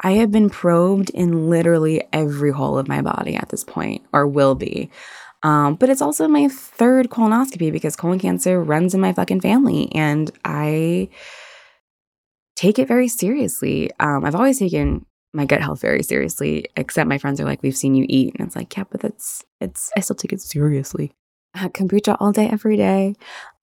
I 0.00 0.12
have 0.12 0.30
been 0.30 0.48
probed 0.48 1.10
in 1.10 1.50
literally 1.50 2.04
every 2.12 2.52
hole 2.52 2.78
of 2.78 2.86
my 2.86 3.02
body 3.02 3.34
at 3.34 3.48
this 3.48 3.64
point, 3.64 4.02
or 4.12 4.26
will 4.28 4.54
be. 4.54 4.88
Um, 5.42 5.74
but 5.74 5.88
it's 5.88 6.02
also 6.02 6.28
my 6.28 6.48
third 6.48 7.08
colonoscopy 7.08 7.72
because 7.72 7.96
colon 7.96 8.18
cancer 8.20 8.62
runs 8.62 8.94
in 8.94 9.00
my 9.00 9.12
fucking 9.12 9.40
family, 9.40 9.90
and 9.92 10.30
I 10.44 11.08
take 12.54 12.78
it 12.78 12.86
very 12.86 13.08
seriously. 13.08 13.90
Um, 13.98 14.24
I've 14.24 14.34
always 14.36 14.58
taken 14.58 15.04
my 15.32 15.46
gut 15.46 15.62
health 15.62 15.80
very 15.80 16.02
seriously, 16.02 16.66
except 16.76 17.08
my 17.08 17.18
friends 17.18 17.40
are 17.40 17.44
like, 17.44 17.62
"We've 17.62 17.76
seen 17.76 17.94
you 17.94 18.06
eat," 18.08 18.36
and 18.38 18.46
it's 18.46 18.54
like, 18.54 18.76
"Yeah, 18.76 18.84
but 18.88 19.00
that's 19.00 19.42
it's. 19.60 19.90
I 19.96 20.00
still 20.00 20.16
take 20.16 20.32
it 20.32 20.40
seriously." 20.40 21.12
kombucha 21.56 22.16
all 22.20 22.30
day, 22.30 22.48
every 22.48 22.76
day. 22.76 23.14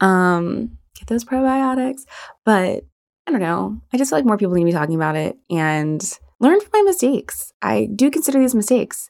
Um, 0.02 0.78
get 0.98 1.08
those 1.08 1.24
probiotics. 1.24 2.02
But 2.44 2.84
I 3.26 3.32
don't 3.32 3.42
know. 3.42 3.82
I 3.94 3.98
just 3.98 4.10
feel 4.10 4.20
like 4.20 4.26
more 4.26 4.38
people 4.38 4.56
need 4.56 4.62
to 4.62 4.66
be 4.66 4.72
talking 4.72 4.96
about 4.96 5.16
it 5.16 5.38
and 5.50 6.02
learn 6.40 6.60
from 6.60 6.70
my 6.74 6.82
mistakes. 6.84 7.52
I 7.62 7.90
do 7.94 8.10
consider 8.10 8.40
these 8.40 8.56
mistakes. 8.56 9.10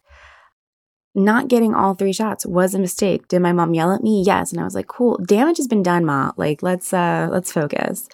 Not 1.13 1.47
getting 1.47 1.73
all 1.73 1.93
three 1.93 2.13
shots 2.13 2.45
was 2.45 2.73
a 2.73 2.79
mistake. 2.79 3.27
Did 3.27 3.41
my 3.41 3.53
mom 3.53 3.73
yell 3.73 3.91
at 3.91 4.03
me? 4.03 4.23
Yes. 4.25 4.51
And 4.51 4.61
I 4.61 4.63
was 4.63 4.75
like, 4.75 4.87
cool. 4.87 5.17
Damage 5.25 5.57
has 5.57 5.67
been 5.67 5.83
done, 5.83 6.05
Ma. 6.05 6.31
Like, 6.37 6.61
let's 6.61 6.93
uh 6.93 7.27
let's 7.31 7.51
focus. 7.51 8.07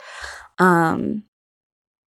Um 0.58 1.24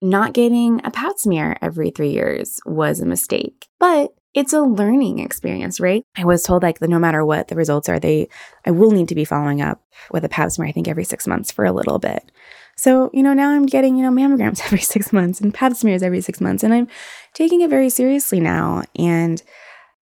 not 0.01 0.33
getting 0.33 0.81
a 0.85 0.91
pap 0.91 1.17
smear 1.17 1.57
every 1.61 1.89
three 1.89 2.11
years 2.11 2.59
was 2.65 2.99
a 2.99 3.05
mistake. 3.05 3.67
But 3.79 4.13
it's 4.35 4.51
a 4.51 4.61
learning 4.61 5.19
experience, 5.19 5.79
right? 5.79 6.05
I 6.17 6.25
was 6.25 6.43
told 6.43 6.61
like 6.61 6.81
no 6.81 6.99
matter 6.99 7.25
what 7.25 7.47
the 7.47 7.55
results 7.55 7.87
are, 7.87 7.99
they 7.99 8.27
I 8.65 8.71
will 8.71 8.91
need 8.91 9.07
to 9.07 9.15
be 9.15 9.23
following 9.23 9.61
up 9.61 9.81
with 10.11 10.25
a 10.25 10.29
pap 10.29 10.51
smear, 10.51 10.67
I 10.67 10.71
think 10.73 10.89
every 10.89 11.05
six 11.05 11.25
months 11.25 11.51
for 11.51 11.63
a 11.63 11.71
little 11.71 11.97
bit. 11.97 12.31
So, 12.75 13.09
you 13.13 13.23
know, 13.23 13.33
now 13.33 13.51
I'm 13.51 13.65
getting, 13.65 13.95
you 13.95 14.03
know, 14.03 14.11
mammograms 14.11 14.61
every 14.65 14.81
six 14.81 15.13
months 15.13 15.39
and 15.39 15.53
pap 15.53 15.73
smears 15.73 16.03
every 16.03 16.19
six 16.19 16.41
months. 16.41 16.63
And 16.63 16.73
I'm 16.73 16.89
taking 17.33 17.61
it 17.61 17.69
very 17.69 17.89
seriously 17.89 18.41
now. 18.41 18.83
And 18.99 19.41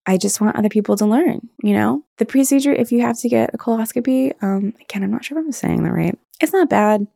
I 0.07 0.17
just 0.17 0.41
want 0.41 0.57
other 0.57 0.71
people 0.71 0.97
to 0.97 1.07
learn, 1.07 1.49
you 1.63 1.75
know? 1.75 2.03
The 2.17 2.25
procedure, 2.25 2.73
if 2.73 2.91
you 2.91 3.03
have 3.03 3.19
to 3.21 3.29
get 3.29 3.55
a 3.55 3.59
coloscopy, 3.59 4.33
um, 4.41 4.73
again, 4.81 5.05
I'm 5.05 5.11
not 5.11 5.25
sure 5.25 5.39
if 5.39 5.45
I'm 5.45 5.53
saying 5.53 5.85
that 5.85 5.93
right. 5.93 6.19
It's 6.41 6.55
not 6.55 6.71
bad. 6.71 7.07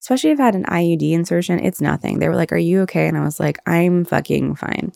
Especially 0.00 0.30
if 0.30 0.40
I 0.40 0.46
had 0.46 0.56
an 0.56 0.64
IUD 0.64 1.12
insertion, 1.12 1.60
it's 1.60 1.80
nothing. 1.80 2.18
They 2.18 2.28
were 2.28 2.34
like, 2.34 2.50
Are 2.50 2.56
you 2.56 2.80
okay? 2.82 3.06
And 3.06 3.16
I 3.16 3.22
was 3.22 3.38
like, 3.38 3.58
I'm 3.66 4.04
fucking 4.04 4.56
fine 4.56 4.90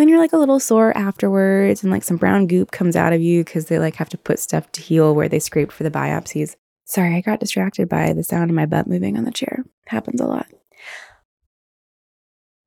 then 0.00 0.08
you're 0.08 0.18
like 0.18 0.32
a 0.32 0.38
little 0.38 0.58
sore 0.58 0.96
afterwards 0.96 1.82
and 1.82 1.92
like 1.92 2.02
some 2.02 2.16
brown 2.16 2.46
goop 2.46 2.70
comes 2.70 2.96
out 2.96 3.12
of 3.12 3.20
you 3.20 3.44
because 3.44 3.66
they 3.66 3.78
like 3.78 3.96
have 3.96 4.08
to 4.08 4.18
put 4.18 4.38
stuff 4.38 4.70
to 4.72 4.80
heal 4.80 5.14
where 5.14 5.28
they 5.28 5.38
scraped 5.38 5.72
for 5.72 5.82
the 5.82 5.90
biopsies. 5.90 6.56
Sorry, 6.86 7.14
I 7.14 7.20
got 7.20 7.38
distracted 7.38 7.88
by 7.88 8.14
the 8.14 8.24
sound 8.24 8.50
of 8.50 8.56
my 8.56 8.66
butt 8.66 8.86
moving 8.86 9.18
on 9.18 9.24
the 9.24 9.30
chair. 9.30 9.64
Happens 9.86 10.20
a 10.20 10.26
lot. 10.26 10.46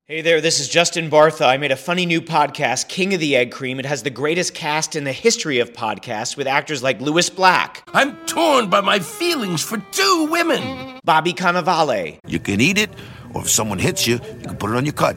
Hey 0.06 0.20
there, 0.20 0.40
this 0.40 0.60
is 0.60 0.68
Justin 0.68 1.10
Bartha. 1.10 1.46
I 1.46 1.56
made 1.56 1.72
a 1.72 1.76
funny 1.76 2.06
new 2.06 2.20
podcast, 2.20 2.88
King 2.88 3.14
of 3.14 3.20
the 3.20 3.34
Egg 3.36 3.50
Cream. 3.50 3.80
It 3.80 3.86
has 3.86 4.02
the 4.02 4.10
greatest 4.10 4.54
cast 4.54 4.96
in 4.96 5.04
the 5.04 5.12
history 5.12 5.58
of 5.58 5.72
podcasts 5.72 6.36
with 6.36 6.46
actors 6.46 6.82
like 6.82 7.00
Lewis 7.00 7.30
Black. 7.30 7.82
I'm 7.94 8.14
torn 8.26 8.68
by 8.68 8.82
my 8.82 8.98
feelings 8.98 9.62
for 9.62 9.78
two 9.92 10.28
women. 10.30 11.00
Bobby 11.04 11.32
Cannavale. 11.32 12.18
You 12.26 12.38
can 12.38 12.60
eat 12.60 12.78
it, 12.78 12.90
or 13.32 13.40
if 13.40 13.50
someone 13.50 13.78
hits 13.78 14.06
you, 14.06 14.20
you 14.40 14.46
can 14.46 14.56
put 14.56 14.70
it 14.70 14.76
on 14.76 14.84
your 14.84 14.92
cut. 14.92 15.16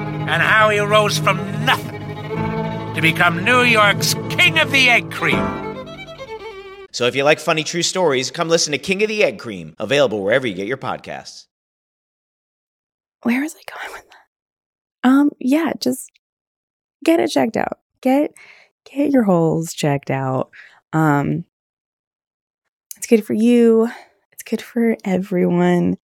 and 0.31 0.41
how 0.41 0.69
he 0.69 0.79
rose 0.79 1.17
from 1.17 1.37
nothing 1.65 1.99
to 2.95 3.01
become 3.01 3.43
New 3.43 3.63
York's 3.63 4.13
King 4.29 4.59
of 4.59 4.71
the 4.71 4.89
Egg 4.89 5.11
Cream. 5.11 5.37
So 6.93 7.05
if 7.05 7.17
you 7.17 7.25
like 7.25 7.37
funny 7.37 7.65
true 7.65 7.83
stories, 7.83 8.31
come 8.31 8.47
listen 8.47 8.71
to 8.71 8.77
King 8.77 9.03
of 9.03 9.09
the 9.09 9.25
Egg 9.25 9.39
Cream, 9.39 9.75
available 9.77 10.23
wherever 10.23 10.47
you 10.47 10.53
get 10.53 10.67
your 10.67 10.77
podcasts. 10.77 11.47
Where 13.23 13.41
was 13.41 13.55
I 13.55 13.77
going 13.77 13.93
with 13.93 14.05
that? 14.09 15.09
Um, 15.09 15.31
yeah, 15.37 15.73
just 15.81 16.09
get 17.03 17.19
it 17.19 17.27
checked 17.27 17.57
out. 17.57 17.79
Get 17.99 18.31
get 18.89 19.11
your 19.11 19.23
holes 19.23 19.73
checked 19.73 20.09
out. 20.09 20.49
Um, 20.93 21.43
it's 22.95 23.07
good 23.07 23.25
for 23.25 23.33
you. 23.33 23.89
It's 24.31 24.43
good 24.43 24.61
for 24.61 24.95
everyone. 25.03 25.97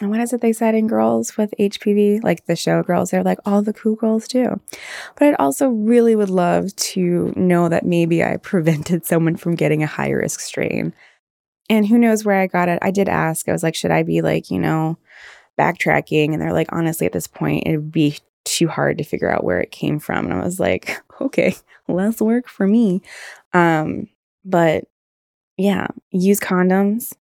And 0.00 0.10
what 0.10 0.20
is 0.20 0.32
it 0.32 0.40
they 0.40 0.52
said 0.52 0.74
in 0.74 0.88
Girls 0.88 1.36
with 1.36 1.54
HPV? 1.58 2.22
Like 2.24 2.46
the 2.46 2.56
show 2.56 2.82
Girls, 2.82 3.10
they're 3.10 3.22
like, 3.22 3.38
all 3.46 3.62
the 3.62 3.72
cool 3.72 3.94
girls 3.94 4.26
do. 4.26 4.60
But 5.16 5.28
I'd 5.28 5.36
also 5.36 5.68
really 5.68 6.16
would 6.16 6.30
love 6.30 6.74
to 6.76 7.32
know 7.36 7.68
that 7.68 7.86
maybe 7.86 8.24
I 8.24 8.36
prevented 8.42 9.06
someone 9.06 9.36
from 9.36 9.54
getting 9.54 9.82
a 9.82 9.88
high 9.88 10.10
risk 10.10 10.40
strain. 10.40 10.92
And 11.70 11.86
who 11.86 11.96
knows 11.96 12.24
where 12.24 12.40
I 12.40 12.46
got 12.46 12.68
it. 12.68 12.78
I 12.82 12.90
did 12.90 13.08
ask, 13.08 13.48
I 13.48 13.52
was 13.52 13.62
like, 13.62 13.74
should 13.74 13.92
I 13.92 14.02
be 14.02 14.20
like, 14.20 14.50
you 14.50 14.58
know, 14.58 14.98
backtracking? 15.58 16.32
And 16.32 16.42
they're 16.42 16.52
like, 16.52 16.68
honestly, 16.72 17.06
at 17.06 17.12
this 17.12 17.26
point, 17.26 17.66
it 17.66 17.76
would 17.76 17.92
be 17.92 18.18
too 18.44 18.68
hard 18.68 18.98
to 18.98 19.04
figure 19.04 19.30
out 19.30 19.44
where 19.44 19.60
it 19.60 19.70
came 19.70 19.98
from. 19.98 20.26
And 20.26 20.34
I 20.34 20.44
was 20.44 20.60
like, 20.60 21.00
okay, 21.20 21.54
less 21.88 22.20
work 22.20 22.48
for 22.48 22.66
me. 22.66 23.00
Um, 23.52 24.08
but 24.44 24.84
yeah, 25.56 25.86
use 26.10 26.40
condoms 26.40 27.14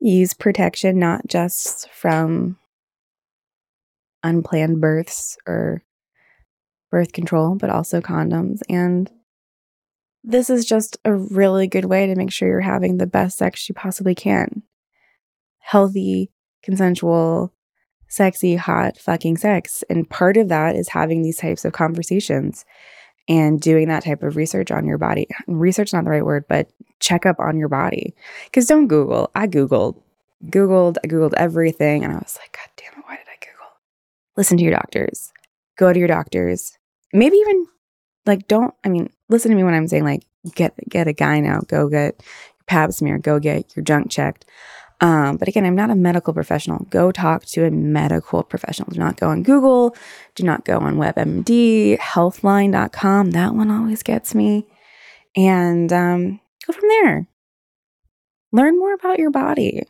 use 0.00 0.34
protection 0.34 0.98
not 0.98 1.26
just 1.26 1.88
from 1.90 2.58
unplanned 4.22 4.80
births 4.80 5.36
or 5.46 5.82
birth 6.90 7.12
control, 7.12 7.56
but 7.56 7.70
also 7.70 8.00
condoms. 8.00 8.60
And 8.68 9.10
this 10.22 10.48
is 10.48 10.64
just 10.64 10.96
a 11.04 11.14
really 11.14 11.66
good 11.66 11.84
way 11.84 12.06
to 12.06 12.14
make 12.14 12.32
sure 12.32 12.48
you're 12.48 12.60
having 12.60 12.96
the 12.96 13.06
best 13.06 13.38
sex 13.38 13.68
you 13.68 13.74
possibly 13.74 14.14
can. 14.14 14.62
Healthy, 15.58 16.30
consensual, 16.62 17.52
sexy, 18.08 18.56
hot 18.56 18.96
fucking 18.96 19.36
sex. 19.36 19.84
And 19.90 20.08
part 20.08 20.36
of 20.36 20.48
that 20.48 20.76
is 20.76 20.88
having 20.88 21.22
these 21.22 21.38
types 21.38 21.64
of 21.64 21.72
conversations 21.72 22.64
and 23.28 23.60
doing 23.60 23.88
that 23.88 24.04
type 24.04 24.22
of 24.22 24.36
research 24.36 24.70
on 24.70 24.86
your 24.86 24.98
body. 24.98 25.26
Research 25.46 25.92
not 25.92 26.04
the 26.04 26.10
right 26.10 26.24
word, 26.24 26.44
but 26.48 26.68
check 27.00 27.26
up 27.26 27.38
on 27.38 27.58
your 27.58 27.68
body. 27.68 28.14
Because 28.44 28.66
don't 28.66 28.86
Google. 28.86 29.30
I 29.34 29.46
Googled, 29.46 30.00
Googled, 30.46 30.96
I 31.04 31.08
Googled 31.08 31.34
everything, 31.36 32.04
and 32.04 32.12
I 32.12 32.16
was 32.16 32.38
like, 32.40 32.52
God 32.52 32.68
damn 32.76 32.98
it, 32.98 33.04
why 33.06 33.16
did 33.16 33.26
I 33.28 33.38
Google? 33.40 33.72
Listen 34.36 34.56
to 34.58 34.62
your 34.62 34.74
doctors. 34.74 35.32
Go 35.76 35.92
to 35.92 35.98
your 35.98 36.08
doctors. 36.08 36.76
Maybe 37.12 37.36
even 37.36 37.66
like 38.26 38.46
don't. 38.48 38.74
I 38.84 38.88
mean, 38.88 39.10
listen 39.28 39.50
to 39.50 39.56
me 39.56 39.64
when 39.64 39.74
I'm 39.74 39.88
saying 39.88 40.04
like 40.04 40.24
get 40.54 40.74
get 40.88 41.08
a 41.08 41.12
guy 41.12 41.40
now. 41.40 41.60
Go 41.66 41.88
get 41.88 42.20
your 42.20 42.64
Pap 42.66 42.92
smear. 42.92 43.18
Go 43.18 43.38
get 43.38 43.76
your 43.76 43.84
junk 43.84 44.10
checked. 44.10 44.46
Um, 45.00 45.36
but 45.36 45.48
again, 45.48 45.66
I'm 45.66 45.74
not 45.74 45.90
a 45.90 45.94
medical 45.94 46.32
professional. 46.32 46.86
Go 46.90 47.12
talk 47.12 47.44
to 47.46 47.66
a 47.66 47.70
medical 47.70 48.42
professional. 48.42 48.88
Do 48.90 49.00
not 49.00 49.16
go 49.16 49.28
on 49.28 49.42
Google. 49.42 49.96
Do 50.34 50.44
not 50.44 50.64
go 50.64 50.78
on 50.78 50.96
WebMD, 50.96 51.98
healthline.com. 51.98 53.32
That 53.32 53.54
one 53.54 53.70
always 53.70 54.02
gets 54.02 54.34
me. 54.34 54.66
And 55.36 55.92
um, 55.92 56.40
go 56.66 56.72
from 56.72 56.88
there. 56.88 57.28
Learn 58.52 58.78
more 58.78 58.94
about 58.94 59.18
your 59.18 59.30
body. 59.30 59.82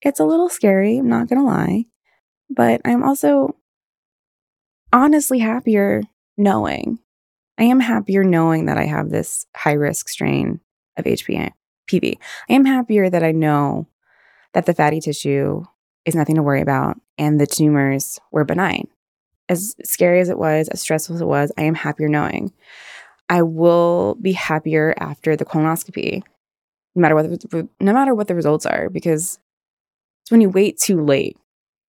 It's 0.00 0.20
a 0.20 0.24
little 0.24 0.48
scary, 0.48 0.98
I'm 0.98 1.08
not 1.08 1.28
going 1.28 1.40
to 1.40 1.46
lie. 1.46 1.86
But 2.48 2.80
I'm 2.84 3.02
also 3.02 3.56
honestly 4.92 5.38
happier 5.38 6.02
knowing. 6.36 6.98
I 7.58 7.64
am 7.64 7.80
happier 7.80 8.24
knowing 8.24 8.66
that 8.66 8.78
I 8.78 8.86
have 8.86 9.10
this 9.10 9.46
high 9.56 9.72
risk 9.72 10.08
strain 10.08 10.60
of 10.96 11.04
HPV. 11.04 12.18
I 12.48 12.52
am 12.52 12.64
happier 12.64 13.10
that 13.10 13.22
I 13.22 13.32
know 13.32 13.88
that 14.54 14.66
the 14.66 14.74
fatty 14.74 15.00
tissue 15.00 15.64
is 16.04 16.14
nothing 16.14 16.36
to 16.36 16.42
worry 16.42 16.60
about 16.60 17.00
and 17.18 17.40
the 17.40 17.46
tumors 17.46 18.18
were 18.30 18.44
benign. 18.44 18.88
As 19.48 19.74
scary 19.84 20.20
as 20.20 20.28
it 20.28 20.38
was, 20.38 20.68
as 20.68 20.80
stressful 20.80 21.16
as 21.16 21.20
it 21.20 21.26
was, 21.26 21.52
I 21.58 21.62
am 21.62 21.74
happier 21.74 22.08
knowing. 22.08 22.52
I 23.28 23.42
will 23.42 24.16
be 24.20 24.32
happier 24.32 24.94
after 24.98 25.36
the 25.36 25.44
colonoscopy, 25.44 26.22
no 26.94 27.00
matter 27.00 27.14
what 27.14 27.30
the, 27.30 27.68
no 27.80 27.92
matter 27.92 28.14
what 28.14 28.28
the 28.28 28.34
results 28.34 28.66
are, 28.66 28.90
because 28.90 29.38
it's 30.22 30.30
when 30.30 30.40
you 30.40 30.50
wait 30.50 30.78
too 30.78 31.02
late 31.02 31.36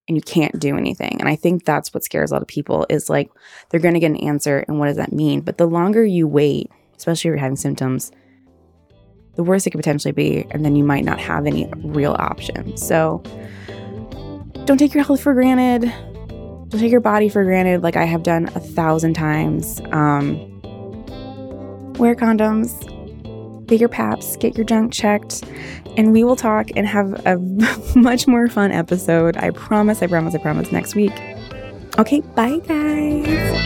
and 0.08 0.16
you 0.16 0.22
can't 0.22 0.58
do 0.58 0.76
anything. 0.76 1.16
And 1.20 1.28
I 1.28 1.36
think 1.36 1.64
that's 1.64 1.92
what 1.94 2.04
scares 2.04 2.30
a 2.30 2.34
lot 2.34 2.42
of 2.42 2.48
people 2.48 2.86
is 2.90 3.08
like 3.08 3.30
they're 3.68 3.80
going 3.80 3.94
to 3.94 4.00
get 4.00 4.10
an 4.10 4.16
answer 4.16 4.64
and 4.68 4.78
what 4.78 4.86
does 4.86 4.96
that 4.96 5.12
mean? 5.12 5.40
But 5.40 5.58
the 5.58 5.66
longer 5.66 6.04
you 6.04 6.26
wait, 6.26 6.70
especially 6.96 7.28
if 7.28 7.32
you're 7.32 7.36
having 7.36 7.56
symptoms, 7.56 8.12
the 9.36 9.42
worse 9.42 9.66
it 9.66 9.70
could 9.70 9.78
potentially 9.78 10.12
be, 10.12 10.46
and 10.50 10.64
then 10.64 10.76
you 10.76 10.84
might 10.84 11.04
not 11.04 11.18
have 11.18 11.46
any 11.46 11.70
real 11.76 12.16
options. 12.18 12.86
So 12.86 13.22
don't 14.64 14.78
take 14.78 14.94
your 14.94 15.04
health 15.04 15.20
for 15.20 15.34
granted. 15.34 15.92
Don't 16.68 16.80
take 16.80 16.90
your 16.90 17.00
body 17.00 17.28
for 17.28 17.44
granted, 17.44 17.82
like 17.82 17.96
I 17.96 18.04
have 18.04 18.22
done 18.22 18.46
a 18.54 18.60
thousand 18.60 19.14
times. 19.14 19.80
Um, 19.92 20.38
wear 21.94 22.14
condoms, 22.14 22.72
get 23.66 23.78
your 23.80 23.88
paps, 23.88 24.36
get 24.36 24.56
your 24.56 24.64
junk 24.64 24.92
checked, 24.92 25.44
and 25.96 26.12
we 26.12 26.24
will 26.24 26.36
talk 26.36 26.68
and 26.76 26.86
have 26.86 27.12
a 27.26 27.38
much 27.96 28.26
more 28.26 28.48
fun 28.48 28.72
episode. 28.72 29.36
I 29.36 29.50
promise, 29.50 30.02
I 30.02 30.06
promise, 30.06 30.34
I 30.34 30.38
promise 30.38 30.72
next 30.72 30.94
week. 30.94 31.12
Okay, 31.98 32.20
bye 32.34 32.58
guys. 32.66 33.64